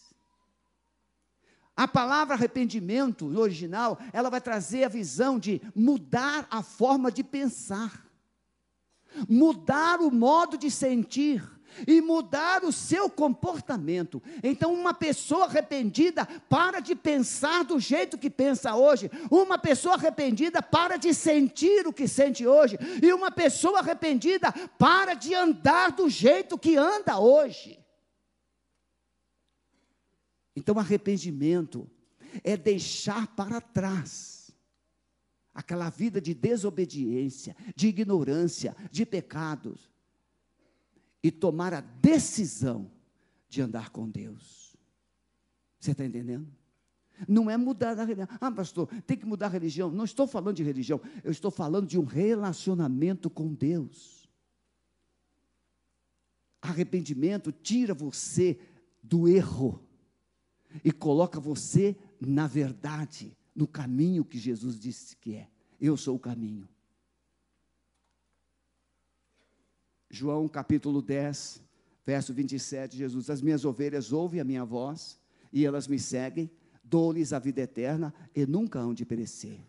A 1.81 1.89
palavra 1.89 2.35
arrependimento, 2.35 3.25
no 3.25 3.41
original, 3.41 3.99
ela 4.13 4.29
vai 4.29 4.39
trazer 4.39 4.85
a 4.85 4.89
visão 4.89 5.39
de 5.39 5.63
mudar 5.75 6.47
a 6.51 6.63
forma 6.63 7.11
de 7.11 7.25
pensar, 7.25 8.05
mudar 9.27 9.99
o 10.03 10.11
modo 10.11 10.59
de 10.59 10.71
sentir 10.71 11.43
e 11.87 12.03
mudar 12.03 12.65
o 12.65 12.71
seu 12.71 13.09
comportamento. 13.09 14.23
Então, 14.43 14.75
uma 14.75 14.93
pessoa 14.93 15.47
arrependida 15.47 16.27
para 16.51 16.81
de 16.81 16.95
pensar 16.95 17.65
do 17.65 17.81
jeito 17.81 18.19
que 18.19 18.29
pensa 18.29 18.77
hoje, 18.77 19.11
uma 19.31 19.57
pessoa 19.57 19.95
arrependida 19.95 20.61
para 20.61 20.99
de 20.99 21.15
sentir 21.15 21.87
o 21.87 21.95
que 21.95 22.07
sente 22.07 22.47
hoje, 22.47 22.77
e 23.03 23.11
uma 23.11 23.31
pessoa 23.31 23.79
arrependida 23.79 24.53
para 24.79 25.15
de 25.15 25.35
andar 25.35 25.93
do 25.93 26.11
jeito 26.11 26.59
que 26.59 26.77
anda 26.77 27.19
hoje. 27.19 27.80
Então, 30.61 30.79
arrependimento 30.79 31.91
é 32.45 32.55
deixar 32.55 33.35
para 33.35 33.63
trás 33.63 34.53
aquela 35.55 35.89
vida 35.89 36.21
de 36.21 36.35
desobediência, 36.35 37.57
de 37.75 37.89
ignorância, 37.89 38.77
de 38.91 39.07
pecados 39.07 39.91
e 41.23 41.31
tomar 41.31 41.73
a 41.73 41.81
decisão 41.81 42.91
de 43.49 43.63
andar 43.63 43.89
com 43.89 44.07
Deus. 44.07 44.77
Você 45.79 45.93
está 45.93 46.05
entendendo? 46.05 46.47
Não 47.27 47.51
é 47.51 47.57
mudar 47.57 47.99
a 47.99 48.05
religião. 48.05 48.29
Ah, 48.39 48.53
pastor, 48.53 48.87
tem 49.07 49.17
que 49.17 49.25
mudar 49.25 49.47
a 49.47 49.51
religião. 49.51 49.91
Não 49.91 50.05
estou 50.05 50.27
falando 50.27 50.57
de 50.57 50.63
religião, 50.63 51.01
eu 51.25 51.31
estou 51.31 51.51
falando 51.51 51.87
de 51.87 51.99
um 51.99 52.05
relacionamento 52.05 53.31
com 53.31 53.55
Deus. 53.55 54.29
Arrependimento 56.61 57.51
tira 57.51 57.95
você 57.95 58.61
do 59.03 59.27
erro 59.27 59.89
e 60.85 60.93
coloca 60.93 61.41
você 61.41 61.97
na 62.21 62.47
verdade, 62.47 63.37
no 63.55 63.67
caminho 63.67 64.25
que 64.25 64.39
Jesus 64.39 64.79
disse 64.79 65.17
que 65.17 65.35
é. 65.35 65.49
Eu 65.81 65.97
sou 65.97 66.17
o 66.17 66.21
caminho. 66.21 66.69
João 70.11 70.49
capítulo 70.49 71.01
10, 71.01 71.63
verso 72.05 72.35
27, 72.35 72.97
Jesus: 72.97 73.31
As 73.31 73.41
minhas 73.41 73.65
ovelhas 73.65 74.13
ouvem 74.13 74.41
a 74.41 74.45
minha 74.45 74.65
voz 74.65 75.19
e 75.53 75.65
elas 75.65 75.87
me 75.87 75.99
seguem, 75.99 76.51
dou-lhes 76.83 77.33
a 77.33 77.39
vida 77.39 77.61
eterna 77.61 78.13
e 78.35 78.45
nunca 78.45 78.81
hão 78.81 78.93
de 78.93 79.05
perecer. 79.05 79.61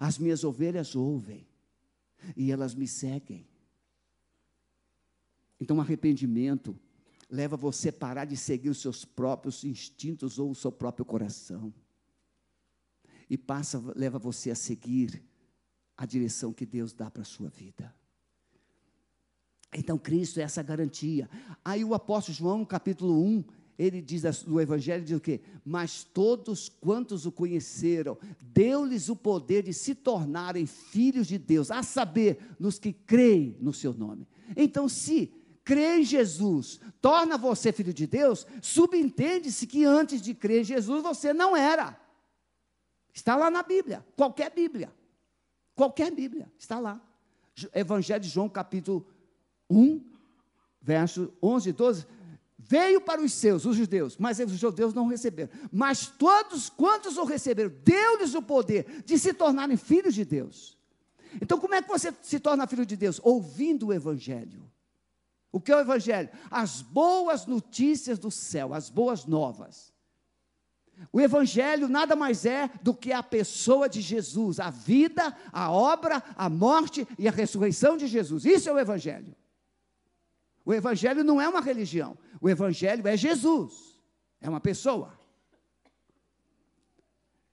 As 0.00 0.18
minhas 0.18 0.42
ovelhas 0.42 0.96
ouvem 0.96 1.46
e 2.36 2.50
elas 2.50 2.74
me 2.74 2.88
seguem. 2.88 3.46
Então, 5.60 5.80
arrependimento 5.80 6.78
leva 7.28 7.56
você 7.56 7.88
a 7.88 7.92
parar 7.92 8.24
de 8.24 8.36
seguir 8.36 8.70
os 8.70 8.80
seus 8.80 9.04
próprios 9.04 9.64
instintos 9.64 10.38
ou 10.38 10.50
o 10.50 10.54
seu 10.54 10.70
próprio 10.70 11.04
coração. 11.04 11.72
E 13.28 13.36
passa, 13.36 13.82
leva 13.96 14.18
você 14.18 14.50
a 14.50 14.54
seguir 14.54 15.22
a 15.96 16.06
direção 16.06 16.52
que 16.52 16.64
Deus 16.64 16.92
dá 16.92 17.10
para 17.10 17.22
a 17.22 17.24
sua 17.24 17.48
vida. 17.48 17.92
Então, 19.74 19.98
Cristo 19.98 20.38
é 20.38 20.42
essa 20.42 20.62
garantia. 20.62 21.28
Aí 21.64 21.84
o 21.84 21.94
apóstolo 21.94 22.36
João, 22.36 22.58
no 22.58 22.66
capítulo 22.66 23.20
1, 23.20 23.44
ele 23.78 24.00
diz 24.00 24.22
do 24.44 24.60
Evangelho, 24.60 25.04
diz 25.04 25.16
o 25.16 25.20
quê? 25.20 25.40
Mas 25.64 26.02
todos 26.02 26.68
quantos 26.68 27.26
o 27.26 27.32
conheceram, 27.32 28.16
deu-lhes 28.40 29.08
o 29.08 29.16
poder 29.16 29.62
de 29.62 29.74
se 29.74 29.94
tornarem 29.94 30.64
filhos 30.66 31.26
de 31.26 31.36
Deus, 31.36 31.70
a 31.70 31.82
saber, 31.82 32.38
nos 32.58 32.78
que 32.78 32.92
creem 32.92 33.56
no 33.60 33.72
seu 33.72 33.92
nome. 33.92 34.26
Então, 34.56 34.88
se 34.88 35.32
crer 35.66 35.98
em 35.98 36.04
Jesus 36.04 36.80
torna 37.02 37.36
você 37.36 37.72
filho 37.72 37.92
de 37.92 38.06
Deus, 38.06 38.46
subentende-se 38.62 39.66
que 39.66 39.84
antes 39.84 40.22
de 40.22 40.32
crer 40.32 40.60
em 40.60 40.64
Jesus 40.64 41.02
você 41.02 41.34
não 41.34 41.56
era. 41.56 42.00
Está 43.12 43.34
lá 43.34 43.50
na 43.50 43.64
Bíblia, 43.64 44.06
qualquer 44.16 44.50
Bíblia. 44.54 44.94
Qualquer 45.74 46.10
Bíblia, 46.12 46.50
está 46.56 46.78
lá. 46.78 47.00
Evangelho 47.74 48.20
de 48.20 48.28
João, 48.28 48.48
capítulo 48.48 49.04
1, 49.68 50.00
verso 50.80 51.32
11 51.42 51.68
e 51.68 51.72
12. 51.72 52.06
Veio 52.58 53.00
para 53.00 53.20
os 53.20 53.32
seus, 53.32 53.66
os 53.66 53.76
judeus, 53.76 54.16
mas 54.16 54.38
os 54.38 54.52
judeus 54.52 54.94
não 54.94 55.06
receberam. 55.06 55.50
Mas 55.72 56.06
todos 56.06 56.70
quantos 56.70 57.16
o 57.16 57.24
receberam, 57.24 57.72
deu-lhes 57.82 58.34
o 58.34 58.42
poder 58.42 59.02
de 59.04 59.18
se 59.18 59.34
tornarem 59.34 59.76
filhos 59.76 60.14
de 60.14 60.24
Deus. 60.24 60.78
Então, 61.42 61.58
como 61.58 61.74
é 61.74 61.82
que 61.82 61.88
você 61.88 62.14
se 62.22 62.38
torna 62.38 62.66
filho 62.66 62.86
de 62.86 62.96
Deus? 62.96 63.20
Ouvindo 63.22 63.88
o 63.88 63.92
Evangelho. 63.92 64.62
O 65.52 65.60
que 65.60 65.72
é 65.72 65.76
o 65.76 65.80
Evangelho? 65.80 66.28
As 66.50 66.82
boas 66.82 67.46
notícias 67.46 68.18
do 68.18 68.30
céu, 68.30 68.74
as 68.74 68.90
boas 68.90 69.24
novas. 69.24 69.92
O 71.12 71.20
Evangelho 71.20 71.88
nada 71.88 72.16
mais 72.16 72.46
é 72.46 72.70
do 72.82 72.94
que 72.94 73.12
a 73.12 73.22
pessoa 73.22 73.88
de 73.88 74.00
Jesus, 74.00 74.58
a 74.58 74.70
vida, 74.70 75.36
a 75.52 75.70
obra, 75.70 76.22
a 76.36 76.48
morte 76.48 77.06
e 77.18 77.28
a 77.28 77.30
ressurreição 77.30 77.96
de 77.96 78.06
Jesus. 78.06 78.44
Isso 78.44 78.68
é 78.68 78.72
o 78.72 78.78
Evangelho. 78.78 79.34
O 80.64 80.74
Evangelho 80.74 81.22
não 81.22 81.40
é 81.40 81.48
uma 81.48 81.60
religião, 81.60 82.18
o 82.40 82.48
Evangelho 82.48 83.06
é 83.06 83.16
Jesus, 83.16 84.00
é 84.40 84.48
uma 84.48 84.60
pessoa. 84.60 85.16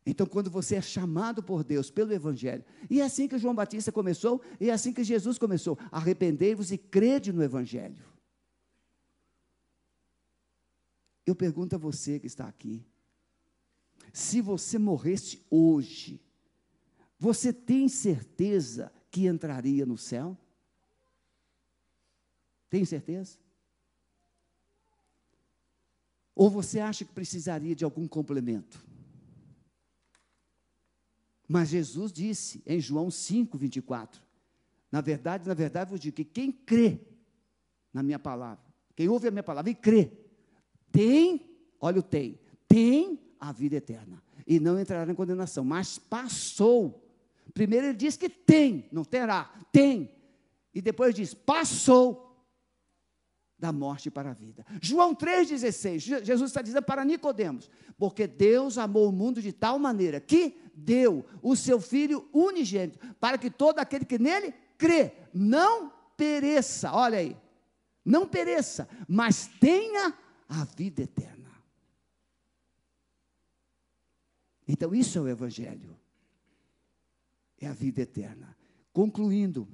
Então, 0.06 0.28
quando 0.28 0.50
você 0.50 0.76
é 0.76 0.82
chamado 0.82 1.42
por 1.42 1.64
Deus 1.64 1.90
pelo 1.90 2.12
Evangelho, 2.12 2.66
e 2.90 3.00
é 3.00 3.06
assim 3.06 3.28
que 3.28 3.38
João 3.38 3.56
Batista 3.56 3.92
começou, 3.92 4.42
e 4.60 4.70
é 4.70 4.74
assim 4.74 4.92
que 4.92 5.04
Jesus 5.04 5.38
começou: 5.38 5.78
arrependei-vos 5.92 6.72
e 6.72 6.78
crede 6.78 7.32
no 7.32 7.42
Evangelho. 7.42 8.06
Eu 11.26 11.34
pergunto 11.34 11.76
a 11.76 11.80
você 11.80 12.20
que 12.20 12.28
está 12.28 12.48
aqui: 12.48 12.86
se 14.12 14.42
você 14.42 14.78
morresse 14.78 15.42
hoje, 15.50 16.22
você 17.18 17.54
tem 17.54 17.88
certeza 17.88 18.92
que 19.10 19.28
entraria 19.28 19.86
no 19.86 19.98
céu? 19.98 20.38
Tem 22.70 22.84
certeza? 22.84 23.38
Ou 26.36 26.50
você 26.50 26.80
acha 26.80 27.06
que 27.06 27.14
precisaria 27.14 27.76
de 27.76 27.86
algum 27.86 28.08
complemento? 28.08 28.84
Mas 31.48 31.70
Jesus 31.70 32.12
disse 32.12 32.62
em 32.66 32.80
João 32.80 33.12
5, 33.12 33.58
24: 33.58 34.22
Na 34.92 35.02
verdade, 35.02 35.48
na 35.48 35.54
verdade, 35.54 35.92
vos 35.92 36.00
digo 36.00 36.16
que 36.16 36.26
quem 36.26 36.52
crê 36.52 37.00
na 37.94 38.02
minha 38.02 38.20
palavra, 38.20 38.64
quem 38.96 39.08
ouve 39.08 39.28
a 39.28 39.32
minha 39.32 39.44
palavra 39.44 39.70
e 39.70 39.76
crê, 39.76 40.12
tem, 40.92 41.50
olha 41.80 42.00
o 42.00 42.04
tem, 42.04 42.40
tem 42.68 43.20
a 43.40 43.52
vida 43.52 43.76
eterna. 43.76 44.22
E 44.46 44.60
não 44.60 44.80
entrará 44.80 45.12
em 45.12 45.16
condenação, 45.16 45.64
mas 45.64 45.98
passou. 45.98 47.04
Primeiro 47.54 47.88
ele 47.88 47.98
diz 47.98 48.18
que 48.18 48.30
tem, 48.30 48.88
não 48.92 49.04
terá, 49.04 49.54
tem. 49.72 50.12
E 50.74 50.82
depois 50.82 51.14
diz, 51.14 51.34
passou 51.34 52.24
da 53.58 53.72
morte 53.72 54.12
para 54.12 54.32
a 54.32 54.34
vida. 54.34 54.66
João 54.82 55.16
3,16, 55.16 56.24
Jesus 56.24 56.52
está 56.52 56.62
dizendo 56.62 56.84
para 56.84 57.06
Nicodemos, 57.06 57.70
porque 57.98 58.28
Deus 58.28 58.78
amou 58.78 59.08
o 59.08 59.12
mundo 59.12 59.42
de 59.42 59.54
tal 59.54 59.80
maneira 59.80 60.20
que 60.20 60.58
deu 60.74 61.26
o 61.42 61.56
seu 61.56 61.80
Filho 61.80 62.28
unigênito, 62.34 63.00
para 63.20 63.38
que 63.38 63.50
todo 63.50 63.80
aquele 63.80 64.06
que 64.06 64.18
nele 64.18 64.54
crê, 64.78 65.14
não 65.34 65.92
pereça, 66.18 66.92
olha 66.92 67.20
aí, 67.20 67.38
não 68.04 68.28
pereça, 68.28 68.88
mas 69.08 69.48
tenha 69.60 70.18
a 70.50 70.64
vida 70.66 71.04
eterna. 71.04 71.52
Então, 74.68 74.96
isso 74.96 75.18
é 75.20 75.22
o 75.22 75.28
Evangelho, 75.28 75.98
é 77.60 77.68
a 77.68 77.74
vida 77.74 78.02
eterna. 78.02 78.58
Concluindo, 78.92 79.68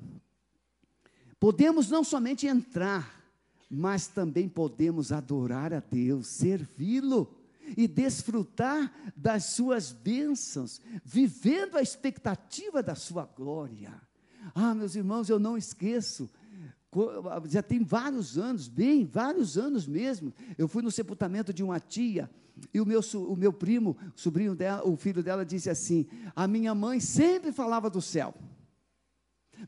podemos 1.39 1.89
não 1.89 2.03
somente 2.03 2.47
entrar, 2.47 3.23
mas 3.69 4.07
também 4.07 4.49
podemos 4.49 5.11
adorar 5.11 5.73
a 5.73 5.79
Deus, 5.79 6.27
servi-lo 6.27 7.38
e 7.77 7.87
desfrutar 7.87 8.91
das 9.15 9.45
suas 9.45 9.91
bênçãos, 9.91 10.81
vivendo 11.03 11.77
a 11.77 11.81
expectativa 11.81 12.81
da 12.81 12.95
sua 12.95 13.25
glória. 13.25 13.93
Ah, 14.53 14.73
meus 14.73 14.95
irmãos, 14.95 15.29
eu 15.29 15.39
não 15.39 15.57
esqueço. 15.57 16.29
Já 17.45 17.61
tem 17.61 17.83
vários 17.83 18.37
anos, 18.37 18.67
bem, 18.67 19.05
vários 19.05 19.57
anos 19.57 19.87
mesmo. 19.87 20.33
Eu 20.57 20.67
fui 20.67 20.81
no 20.81 20.91
sepultamento 20.91 21.53
de 21.53 21.63
uma 21.63 21.79
tia 21.79 22.29
e 22.73 22.81
o 22.81 22.85
meu, 22.85 23.01
o 23.13 23.35
meu 23.35 23.53
primo, 23.53 23.95
o 24.15 24.19
sobrinho 24.19 24.55
dela, 24.55 24.85
o 24.87 24.95
filho 24.97 25.23
dela, 25.23 25.45
disse 25.45 25.69
assim: 25.69 26.07
A 26.35 26.47
minha 26.47 26.73
mãe 26.75 26.99
sempre 26.99 27.51
falava 27.51 27.89
do 27.89 28.01
céu. 28.01 28.33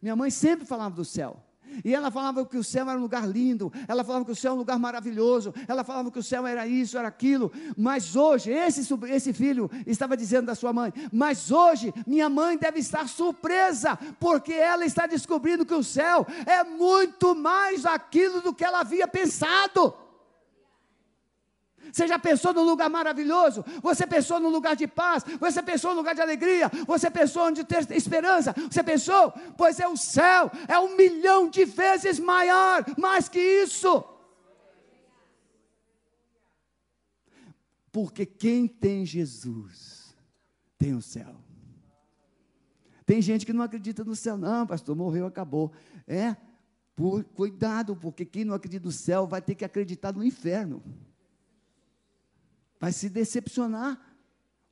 Minha 0.01 0.15
mãe 0.15 0.29
sempre 0.29 0.65
falava 0.65 0.95
do 0.95 1.05
céu. 1.05 1.43
E 1.83 1.93
ela 1.93 2.11
falava 2.11 2.45
que 2.45 2.57
o 2.57 2.63
céu 2.63 2.89
era 2.89 2.97
um 2.97 3.01
lugar 3.01 3.27
lindo, 3.27 3.71
ela 3.87 4.03
falava 4.03 4.25
que 4.25 4.31
o 4.31 4.35
céu 4.35 4.49
era 4.49 4.55
um 4.55 4.59
lugar 4.59 4.79
maravilhoso, 4.79 5.53
ela 5.67 5.83
falava 5.83 6.11
que 6.11 6.19
o 6.19 6.23
céu 6.23 6.45
era 6.45 6.67
isso, 6.67 6.97
era 6.97 7.07
aquilo. 7.07 7.51
Mas 7.77 8.15
hoje, 8.15 8.51
esse, 8.51 8.87
esse 9.09 9.33
filho 9.33 9.69
estava 9.85 10.15
dizendo 10.17 10.47
da 10.47 10.55
sua 10.55 10.73
mãe: 10.73 10.93
Mas 11.11 11.51
hoje 11.51 11.93
minha 12.05 12.29
mãe 12.29 12.57
deve 12.57 12.79
estar 12.79 13.07
surpresa, 13.07 13.97
porque 14.19 14.53
ela 14.53 14.85
está 14.85 15.07
descobrindo 15.07 15.65
que 15.65 15.73
o 15.73 15.83
céu 15.83 16.25
é 16.45 16.63
muito 16.63 17.35
mais 17.35 17.85
aquilo 17.85 18.41
do 18.41 18.53
que 18.53 18.63
ela 18.63 18.81
havia 18.81 19.07
pensado. 19.07 19.93
Você 21.91 22.07
já 22.07 22.17
pensou 22.17 22.53
num 22.53 22.63
lugar 22.63 22.89
maravilhoso? 22.89 23.65
Você 23.81 24.07
pensou 24.07 24.39
num 24.39 24.49
lugar 24.49 24.75
de 24.75 24.87
paz? 24.87 25.23
Você 25.39 25.61
pensou 25.61 25.91
num 25.91 25.97
lugar 25.97 26.15
de 26.15 26.21
alegria? 26.21 26.71
Você 26.87 27.09
pensou 27.11 27.47
onde 27.47 27.63
ter 27.63 27.89
esperança? 27.91 28.53
Você 28.69 28.81
pensou? 28.81 29.33
Pois 29.57 29.79
é 29.79 29.87
o 29.87 29.97
céu, 29.97 30.49
é 30.67 30.79
um 30.79 30.95
milhão 30.95 31.49
de 31.49 31.65
vezes 31.65 32.19
maior, 32.19 32.85
mais 32.97 33.27
que 33.27 33.39
isso. 33.39 34.03
Porque 37.91 38.25
quem 38.25 38.67
tem 38.67 39.05
Jesus 39.05 40.15
tem 40.77 40.93
o 40.93 41.01
céu. 41.01 41.35
Tem 43.05 43.21
gente 43.21 43.45
que 43.45 43.51
não 43.51 43.63
acredita 43.63 44.05
no 44.05 44.15
céu, 44.15 44.37
não, 44.37 44.65
pastor, 44.65 44.95
morreu, 44.95 45.25
acabou. 45.25 45.73
É, 46.07 46.37
por, 46.95 47.23
cuidado, 47.25 47.95
porque 47.95 48.25
quem 48.25 48.45
não 48.45 48.53
acredita 48.53 48.85
no 48.85 48.91
céu 48.91 49.27
vai 49.27 49.41
ter 49.41 49.55
que 49.55 49.65
acreditar 49.65 50.13
no 50.13 50.23
inferno 50.23 50.81
vai 52.81 52.91
se 52.91 53.07
decepcionar. 53.09 54.01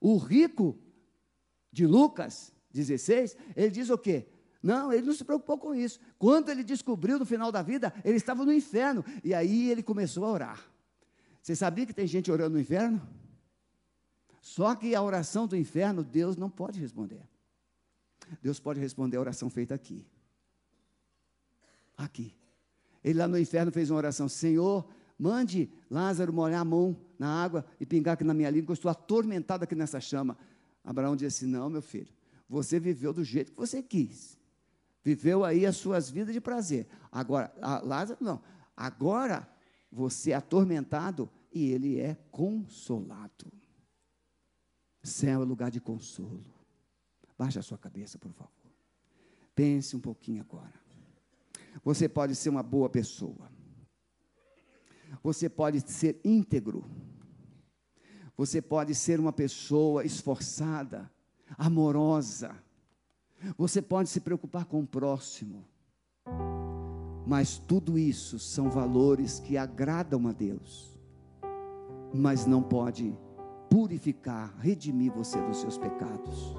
O 0.01 0.17
rico 0.17 0.75
de 1.71 1.85
Lucas 1.85 2.51
16, 2.71 3.37
ele 3.55 3.69
diz 3.69 3.91
o 3.91 3.97
quê? 3.97 4.27
Não, 4.63 4.91
ele 4.91 5.05
não 5.05 5.13
se 5.13 5.23
preocupou 5.23 5.59
com 5.59 5.75
isso. 5.75 5.99
Quando 6.17 6.49
ele 6.49 6.63
descobriu 6.63 7.19
no 7.19 7.25
final 7.25 7.51
da 7.51 7.61
vida, 7.61 7.93
ele 8.03 8.17
estava 8.17 8.43
no 8.43 8.51
inferno. 8.51 9.05
E 9.23 9.33
aí 9.33 9.69
ele 9.69 9.83
começou 9.83 10.25
a 10.25 10.31
orar. 10.31 10.65
Você 11.41 11.55
sabia 11.55 11.85
que 11.85 11.93
tem 11.93 12.07
gente 12.07 12.31
orando 12.31 12.55
no 12.55 12.59
inferno? 12.59 12.99
Só 14.41 14.75
que 14.75 14.95
a 14.95 15.01
oração 15.01 15.45
do 15.47 15.55
inferno, 15.55 16.03
Deus 16.03 16.35
não 16.35 16.49
pode 16.49 16.79
responder. 16.79 17.21
Deus 18.41 18.59
pode 18.59 18.79
responder 18.79 19.17
a 19.17 19.21
oração 19.21 19.49
feita 19.49 19.75
aqui. 19.75 20.05
Aqui. 21.95 22.35
Ele 23.03 23.19
lá 23.19 23.27
no 23.27 23.37
inferno 23.37 23.71
fez 23.71 23.89
uma 23.89 23.97
oração: 23.97 24.27
Senhor, 24.27 24.87
Mande 25.19 25.69
Lázaro 25.89 26.31
molhar 26.31 26.61
a 26.61 26.65
mão 26.65 26.95
na 27.19 27.43
água 27.43 27.65
e 27.77 27.85
pingar 27.85 28.13
aqui 28.13 28.23
na 28.23 28.33
minha 28.33 28.49
língua, 28.49 28.71
eu 28.71 28.75
estou 28.75 28.89
atormentado 28.89 29.65
aqui 29.65 29.75
nessa 29.75 29.99
chama. 29.99 30.37
Abraão 30.81 31.13
disse: 31.13 31.45
Não, 31.45 31.69
meu 31.69 31.81
filho, 31.81 32.07
você 32.47 32.79
viveu 32.79 33.11
do 33.11 33.21
jeito 33.21 33.51
que 33.51 33.57
você 33.57 33.83
quis. 33.83 34.39
Viveu 35.03 35.43
aí 35.43 35.65
as 35.65 35.75
suas 35.75 36.09
vidas 36.09 36.33
de 36.33 36.39
prazer. 36.39 36.87
Agora, 37.11 37.53
Lázaro, 37.83 38.23
não. 38.23 38.41
Agora 38.75 39.45
você 39.91 40.31
é 40.31 40.35
atormentado 40.35 41.29
e 41.51 41.69
ele 41.69 41.99
é 41.99 42.15
consolado. 42.31 43.51
Céu 45.03 45.41
é 45.41 45.45
lugar 45.45 45.69
de 45.69 45.81
consolo. 45.81 46.45
Baixe 47.37 47.59
a 47.59 47.61
sua 47.63 47.77
cabeça, 47.77 48.17
por 48.17 48.31
favor. 48.31 48.53
Pense 49.53 49.95
um 49.95 49.99
pouquinho 49.99 50.41
agora. 50.41 50.73
Você 51.83 52.07
pode 52.07 52.35
ser 52.35 52.49
uma 52.49 52.63
boa 52.63 52.89
pessoa. 52.89 53.49
Você 55.23 55.49
pode 55.49 55.81
ser 55.81 56.19
íntegro. 56.23 56.83
Você 58.37 58.61
pode 58.61 58.95
ser 58.95 59.19
uma 59.19 59.33
pessoa 59.33 60.05
esforçada, 60.05 61.11
amorosa. 61.57 62.55
Você 63.57 63.81
pode 63.81 64.09
se 64.09 64.21
preocupar 64.21 64.65
com 64.65 64.81
o 64.81 64.87
próximo. 64.87 65.65
Mas 67.27 67.59
tudo 67.59 67.97
isso 67.97 68.39
são 68.39 68.69
valores 68.69 69.39
que 69.39 69.57
agradam 69.57 70.27
a 70.27 70.31
Deus. 70.31 70.97
Mas 72.13 72.45
não 72.45 72.63
pode 72.63 73.15
purificar, 73.69 74.57
redimir 74.59 75.11
você 75.11 75.39
dos 75.41 75.57
seus 75.57 75.77
pecados. 75.77 76.55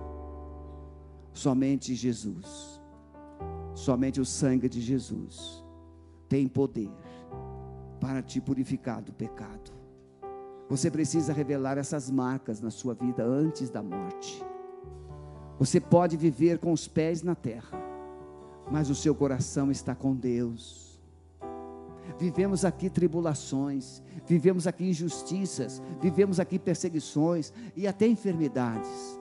Somente 1.32 1.94
Jesus, 1.94 2.80
somente 3.74 4.20
o 4.20 4.24
sangue 4.24 4.68
de 4.68 4.80
Jesus 4.80 5.64
tem 6.28 6.46
poder 6.46 6.90
para 8.00 8.22
te 8.22 8.40
purificar 8.40 9.02
do 9.02 9.12
pecado. 9.12 9.72
Você 10.68 10.90
precisa 10.90 11.32
revelar 11.32 11.78
essas 11.78 12.10
marcas 12.10 12.60
na 12.60 12.70
sua 12.70 12.94
vida 12.94 13.24
antes 13.24 13.70
da 13.70 13.82
morte. 13.82 14.42
Você 15.58 15.80
pode 15.80 16.16
viver 16.16 16.58
com 16.58 16.72
os 16.72 16.88
pés 16.88 17.22
na 17.22 17.34
terra, 17.34 17.78
mas 18.70 18.88
o 18.88 18.94
seu 18.94 19.14
coração 19.14 19.70
está 19.70 19.94
com 19.94 20.14
Deus. 20.14 20.98
Vivemos 22.18 22.64
aqui 22.64 22.88
tribulações, 22.88 24.02
vivemos 24.26 24.66
aqui 24.66 24.88
injustiças, 24.88 25.82
vivemos 26.00 26.40
aqui 26.40 26.58
perseguições 26.58 27.52
e 27.76 27.86
até 27.86 28.06
enfermidades. 28.06 29.20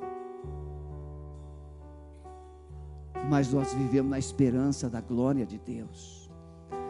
mas 3.30 3.54
nós 3.54 3.74
vivemos 3.74 4.10
na 4.10 4.18
esperança 4.18 4.90
da 4.90 5.00
glória 5.00 5.46
de 5.46 5.60
Deus. 5.60 6.19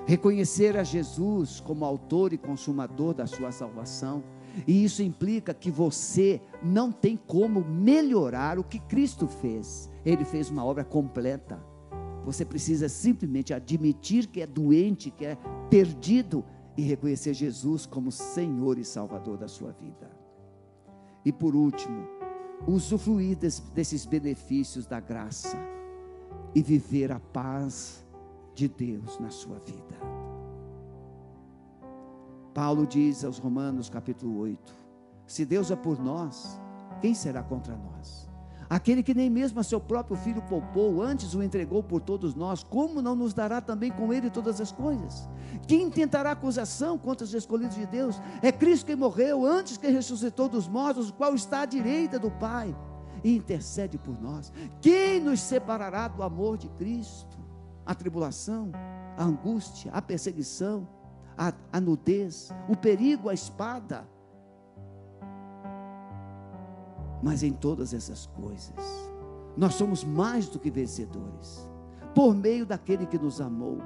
Reconhecer 0.09 0.75
a 0.75 0.83
Jesus 0.83 1.59
como 1.59 1.85
autor 1.85 2.33
e 2.33 2.37
consumador 2.39 3.13
da 3.13 3.27
sua 3.27 3.51
salvação, 3.51 4.23
e 4.65 4.83
isso 4.83 5.03
implica 5.03 5.53
que 5.53 5.69
você 5.69 6.41
não 6.63 6.91
tem 6.91 7.15
como 7.15 7.63
melhorar 7.63 8.57
o 8.57 8.63
que 8.63 8.79
Cristo 8.79 9.27
fez. 9.27 9.87
Ele 10.03 10.25
fez 10.25 10.49
uma 10.49 10.65
obra 10.65 10.83
completa. 10.83 11.63
Você 12.25 12.43
precisa 12.43 12.89
simplesmente 12.89 13.53
admitir 13.53 14.25
que 14.25 14.41
é 14.41 14.47
doente, 14.47 15.11
que 15.11 15.27
é 15.27 15.37
perdido 15.69 16.43
e 16.75 16.81
reconhecer 16.81 17.35
Jesus 17.35 17.85
como 17.85 18.11
Senhor 18.11 18.79
e 18.79 18.83
Salvador 18.83 19.37
da 19.37 19.47
sua 19.47 19.71
vida. 19.73 20.09
E 21.23 21.31
por 21.31 21.55
último, 21.55 22.07
usufruir 22.67 23.37
desses 23.75 24.07
benefícios 24.07 24.87
da 24.87 24.99
graça 24.99 25.55
e 26.55 26.63
viver 26.63 27.11
a 27.11 27.19
paz 27.19 28.08
de 28.59 28.67
Deus 28.67 29.17
na 29.19 29.29
sua 29.29 29.57
vida. 29.59 29.95
Paulo 32.53 32.85
diz 32.85 33.23
aos 33.23 33.37
Romanos, 33.37 33.89
capítulo 33.89 34.37
8: 34.39 34.75
Se 35.25 35.45
Deus 35.45 35.71
é 35.71 35.77
por 35.77 35.97
nós, 35.97 36.59
quem 36.99 37.13
será 37.13 37.41
contra 37.41 37.77
nós? 37.77 38.27
Aquele 38.69 39.01
que 39.01 39.13
nem 39.13 39.29
mesmo 39.29 39.61
a 39.61 39.63
seu 39.63 39.79
próprio 39.79 40.17
filho 40.17 40.41
poupou, 40.43 41.01
antes 41.01 41.33
o 41.33 41.41
entregou 41.41 41.81
por 41.81 42.01
todos 42.01 42.35
nós, 42.35 42.61
como 42.61 43.01
não 43.01 43.15
nos 43.15 43.33
dará 43.33 43.61
também 43.61 43.91
com 43.91 44.13
ele 44.13 44.29
todas 44.29 44.59
as 44.59 44.71
coisas? 44.71 45.27
Quem 45.65 45.89
tentará 45.89 46.31
acusação 46.31 46.97
contra 46.97 47.23
os 47.23 47.33
escolhidos 47.33 47.77
de 47.77 47.87
Deus? 47.87 48.21
É 48.41 48.51
Cristo 48.51 48.85
quem 48.85 48.95
morreu, 48.95 49.45
antes 49.45 49.77
que 49.77 49.87
ressuscitou 49.87 50.49
dos 50.49 50.67
mortos, 50.67 51.09
o 51.09 51.13
qual 51.13 51.33
está 51.33 51.61
à 51.61 51.65
direita 51.65 52.19
do 52.19 52.29
Pai 52.29 52.75
e 53.23 53.35
intercede 53.35 53.97
por 53.97 54.21
nós. 54.21 54.51
Quem 54.81 55.19
nos 55.19 55.39
separará 55.39 56.09
do 56.09 56.21
amor 56.21 56.57
de 56.57 56.67
Cristo? 56.69 57.48
A 57.89 57.95
tribulação, 57.95 58.71
a 59.17 59.23
angústia, 59.23 59.91
a 59.91 59.99
perseguição, 59.99 60.87
a, 61.35 61.51
a 61.73 61.81
nudez, 61.81 62.51
o 62.67 62.77
perigo, 62.77 63.29
a 63.29 63.33
espada. 63.33 64.07
Mas 67.23 67.41
em 67.41 67.51
todas 67.51 67.91
essas 67.91 68.27
coisas, 68.27 68.75
nós 69.57 69.73
somos 69.73 70.03
mais 70.03 70.47
do 70.47 70.59
que 70.59 70.69
vencedores, 70.69 71.67
por 72.13 72.35
meio 72.35 72.63
daquele 72.63 73.07
que 73.07 73.17
nos 73.17 73.41
amou 73.41 73.79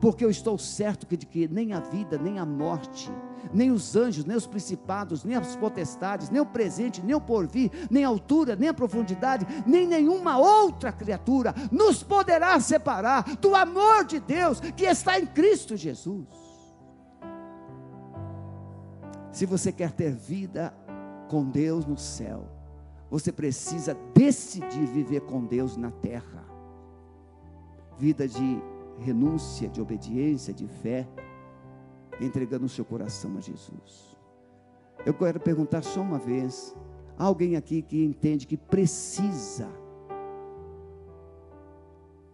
porque 0.00 0.24
eu 0.24 0.30
estou 0.30 0.58
certo 0.58 1.06
de 1.06 1.26
que 1.26 1.48
nem 1.48 1.72
a 1.72 1.80
vida, 1.80 2.18
nem 2.18 2.38
a 2.38 2.44
morte, 2.44 3.10
nem 3.52 3.70
os 3.70 3.96
anjos, 3.96 4.24
nem 4.24 4.36
os 4.36 4.46
principados, 4.46 5.24
nem 5.24 5.36
as 5.36 5.56
potestades, 5.56 6.30
nem 6.30 6.40
o 6.40 6.46
presente, 6.46 7.02
nem 7.02 7.14
o 7.14 7.20
porvir, 7.20 7.70
nem 7.90 8.04
a 8.04 8.08
altura, 8.08 8.56
nem 8.56 8.68
a 8.68 8.74
profundidade, 8.74 9.46
nem 9.66 9.86
nenhuma 9.86 10.38
outra 10.38 10.92
criatura 10.92 11.54
nos 11.70 12.02
poderá 12.02 12.58
separar 12.60 13.36
do 13.36 13.54
amor 13.54 14.04
de 14.04 14.20
Deus 14.20 14.60
que 14.60 14.84
está 14.84 15.18
em 15.18 15.26
Cristo 15.26 15.76
Jesus. 15.76 16.26
Se 19.32 19.46
você 19.46 19.72
quer 19.72 19.90
ter 19.90 20.14
vida 20.14 20.72
com 21.28 21.44
Deus 21.44 21.86
no 21.86 21.98
céu, 21.98 22.48
você 23.10 23.32
precisa 23.32 23.96
decidir 24.14 24.86
viver 24.86 25.20
com 25.22 25.44
Deus 25.44 25.76
na 25.76 25.90
terra. 25.90 26.44
Vida 27.98 28.26
de 28.26 28.62
renúncia, 28.98 29.68
de 29.68 29.80
obediência, 29.80 30.52
de 30.52 30.66
fé, 30.66 31.08
entregando 32.20 32.66
o 32.66 32.68
seu 32.68 32.84
coração 32.84 33.36
a 33.36 33.40
Jesus. 33.40 34.16
Eu 35.04 35.14
quero 35.14 35.40
perguntar 35.40 35.82
só 35.82 36.00
uma 36.00 36.18
vez: 36.18 36.76
há 37.18 37.24
alguém 37.24 37.56
aqui 37.56 37.82
que 37.82 38.02
entende 38.02 38.46
que 38.46 38.56
precisa 38.56 39.68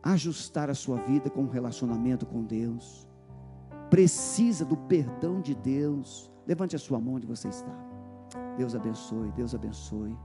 ajustar 0.03 0.71
a 0.71 0.75
sua 0.75 0.97
vida 0.97 1.29
com 1.29 1.43
um 1.43 1.49
relacionamento 1.49 2.25
com 2.25 2.43
Deus, 2.43 3.09
precisa 3.91 4.65
do 4.65 4.77
perdão 4.77 5.41
de 5.41 5.55
Deus? 5.55 6.31
Levante 6.47 6.75
a 6.75 6.79
sua 6.79 6.99
mão 6.99 7.15
onde 7.15 7.27
você 7.27 7.49
está. 7.49 7.73
Deus 8.57 8.75
abençoe, 8.75 9.31
Deus 9.33 9.55
abençoe. 9.55 10.17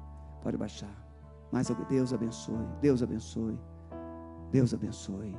Pode 0.42 0.58
baixar. 0.58 1.06
Mais 1.52 1.68
Deus 1.90 2.14
abençoe, 2.14 2.66
Deus 2.82 3.02
abençoe, 3.02 3.58
Deus 4.52 4.74
abençoe. 4.74 5.36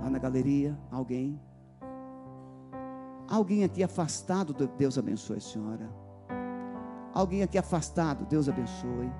Lá 0.00 0.08
na 0.10 0.18
galeria, 0.18 0.78
alguém. 0.90 1.40
Alguém 3.28 3.62
aqui 3.64 3.82
afastado, 3.82 4.54
Deus 4.76 4.98
abençoe 4.98 5.40
senhora. 5.40 5.88
Alguém 7.12 7.42
aqui 7.42 7.58
afastado, 7.58 8.24
Deus 8.26 8.48
abençoe. 8.48 9.10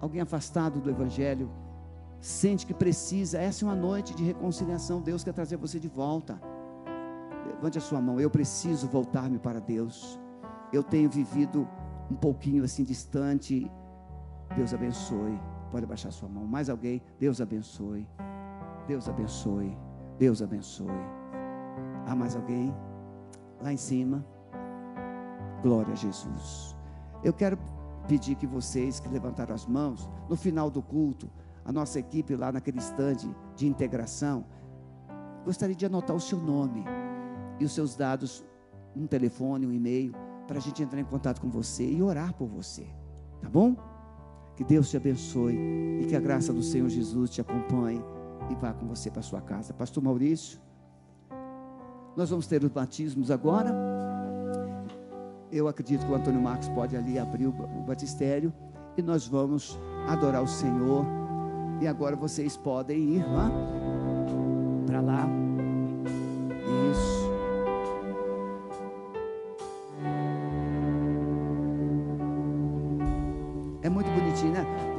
Alguém 0.00 0.20
afastado 0.20 0.80
do 0.80 0.90
Evangelho, 0.90 1.50
sente 2.20 2.66
que 2.66 2.74
precisa. 2.74 3.38
Essa 3.38 3.64
é 3.64 3.68
uma 3.68 3.74
noite 3.74 4.14
de 4.14 4.24
reconciliação. 4.24 5.00
Deus 5.00 5.24
quer 5.24 5.32
trazer 5.32 5.56
você 5.56 5.78
de 5.80 5.88
volta. 5.88 6.40
Levante 7.46 7.78
a 7.78 7.80
sua 7.80 8.00
mão. 8.00 8.20
Eu 8.20 8.30
preciso 8.30 8.86
voltar-me 8.88 9.38
para 9.38 9.60
Deus. 9.60 10.18
Eu 10.72 10.82
tenho 10.82 11.10
vivido 11.10 11.68
um 12.10 12.14
pouquinho 12.14 12.64
assim 12.64 12.84
distante. 12.84 13.70
Deus 14.56 14.72
abençoe. 14.72 15.38
Pode 15.70 15.86
baixar 15.86 16.10
sua 16.10 16.28
mão. 16.28 16.46
Mais 16.46 16.68
alguém? 16.68 17.02
Deus 17.18 17.40
abençoe. 17.40 18.06
Deus 18.86 19.08
abençoe. 19.08 19.76
Deus 20.18 20.40
abençoe. 20.40 20.88
Há 22.06 22.14
mais 22.14 22.36
alguém? 22.36 22.74
Lá 23.62 23.72
em 23.72 23.76
cima. 23.76 24.24
Glória 25.62 25.92
a 25.92 25.96
Jesus. 25.96 26.76
Eu 27.22 27.32
quero 27.32 27.58
pedir 28.06 28.34
que 28.36 28.46
vocês 28.46 29.00
que 29.00 29.08
levantaram 29.08 29.54
as 29.54 29.66
mãos, 29.66 30.08
no 30.28 30.36
final 30.36 30.70
do 30.70 30.82
culto, 30.82 31.30
a 31.64 31.72
nossa 31.72 31.98
equipe 31.98 32.36
lá 32.36 32.52
naquele 32.52 32.78
estande 32.78 33.34
de 33.56 33.66
integração, 33.66 34.44
gostaria 35.44 35.74
de 35.74 35.86
anotar 35.86 36.14
o 36.14 36.20
seu 36.20 36.38
nome 36.38 36.84
e 37.58 37.64
os 37.64 37.72
seus 37.72 37.96
dados, 37.96 38.44
um 38.94 39.06
telefone, 39.06 39.66
um 39.66 39.72
e-mail, 39.72 40.14
para 40.46 40.58
a 40.58 40.60
gente 40.60 40.82
entrar 40.82 41.00
em 41.00 41.04
contato 41.04 41.40
com 41.40 41.48
você 41.48 41.88
e 41.88 42.02
orar 42.02 42.34
por 42.34 42.46
você. 42.46 42.86
Tá 43.40 43.48
bom? 43.48 43.74
Que 44.54 44.62
Deus 44.62 44.90
te 44.90 44.96
abençoe 44.96 45.56
e 46.02 46.06
que 46.06 46.14
a 46.14 46.20
graça 46.20 46.52
do 46.52 46.62
Senhor 46.62 46.88
Jesus 46.88 47.30
te 47.30 47.40
acompanhe 47.40 48.04
e 48.50 48.54
vá 48.54 48.72
com 48.72 48.86
você 48.86 49.10
para 49.10 49.22
sua 49.22 49.40
casa. 49.40 49.72
Pastor 49.72 50.02
Maurício, 50.02 50.58
nós 52.16 52.30
vamos 52.30 52.46
ter 52.46 52.62
os 52.62 52.70
batismos 52.70 53.30
agora. 53.30 53.74
Eu 55.50 55.68
acredito 55.68 56.04
que 56.04 56.12
o 56.12 56.14
Antônio 56.14 56.40
Marcos 56.40 56.68
pode 56.68 56.96
ali 56.96 57.18
abrir 57.18 57.46
o 57.46 57.52
batistério 57.86 58.52
e 58.96 59.02
nós 59.02 59.26
vamos 59.26 59.78
adorar 60.08 60.42
o 60.42 60.48
Senhor. 60.48 61.04
E 61.80 61.86
agora 61.86 62.16
vocês 62.16 62.56
podem 62.56 63.16
ir 63.16 63.24
lá 63.26 63.50
para 64.86 65.00
lá. 65.00 65.43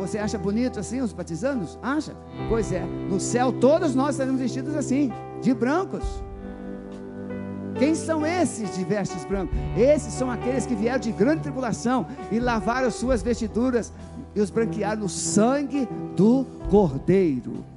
Você 0.05 0.19
acha 0.19 0.37
bonito 0.37 0.79
assim 0.79 1.01
os 1.01 1.11
batizandos? 1.11 1.79
Acha? 1.81 2.15
Pois 2.47 2.71
é, 2.71 2.85
no 3.09 3.19
céu 3.19 3.51
todos 3.51 3.95
nós 3.95 4.11
estaremos 4.11 4.39
vestidos 4.39 4.75
assim, 4.75 5.11
de 5.41 5.51
brancos. 5.51 6.03
Quem 7.79 7.95
são 7.95 8.23
esses 8.23 8.75
de 8.75 8.85
vestes 8.85 9.25
brancos? 9.25 9.57
Esses 9.75 10.13
são 10.13 10.29
aqueles 10.29 10.65
que 10.67 10.75
vieram 10.75 10.99
de 10.99 11.11
grande 11.11 11.41
tribulação 11.41 12.05
e 12.31 12.39
lavaram 12.39 12.91
suas 12.91 13.23
vestiduras 13.23 13.91
e 14.35 14.39
os 14.39 14.51
branquearam 14.51 15.01
no 15.01 15.09
sangue 15.09 15.89
do 16.15 16.45
Cordeiro. 16.69 17.74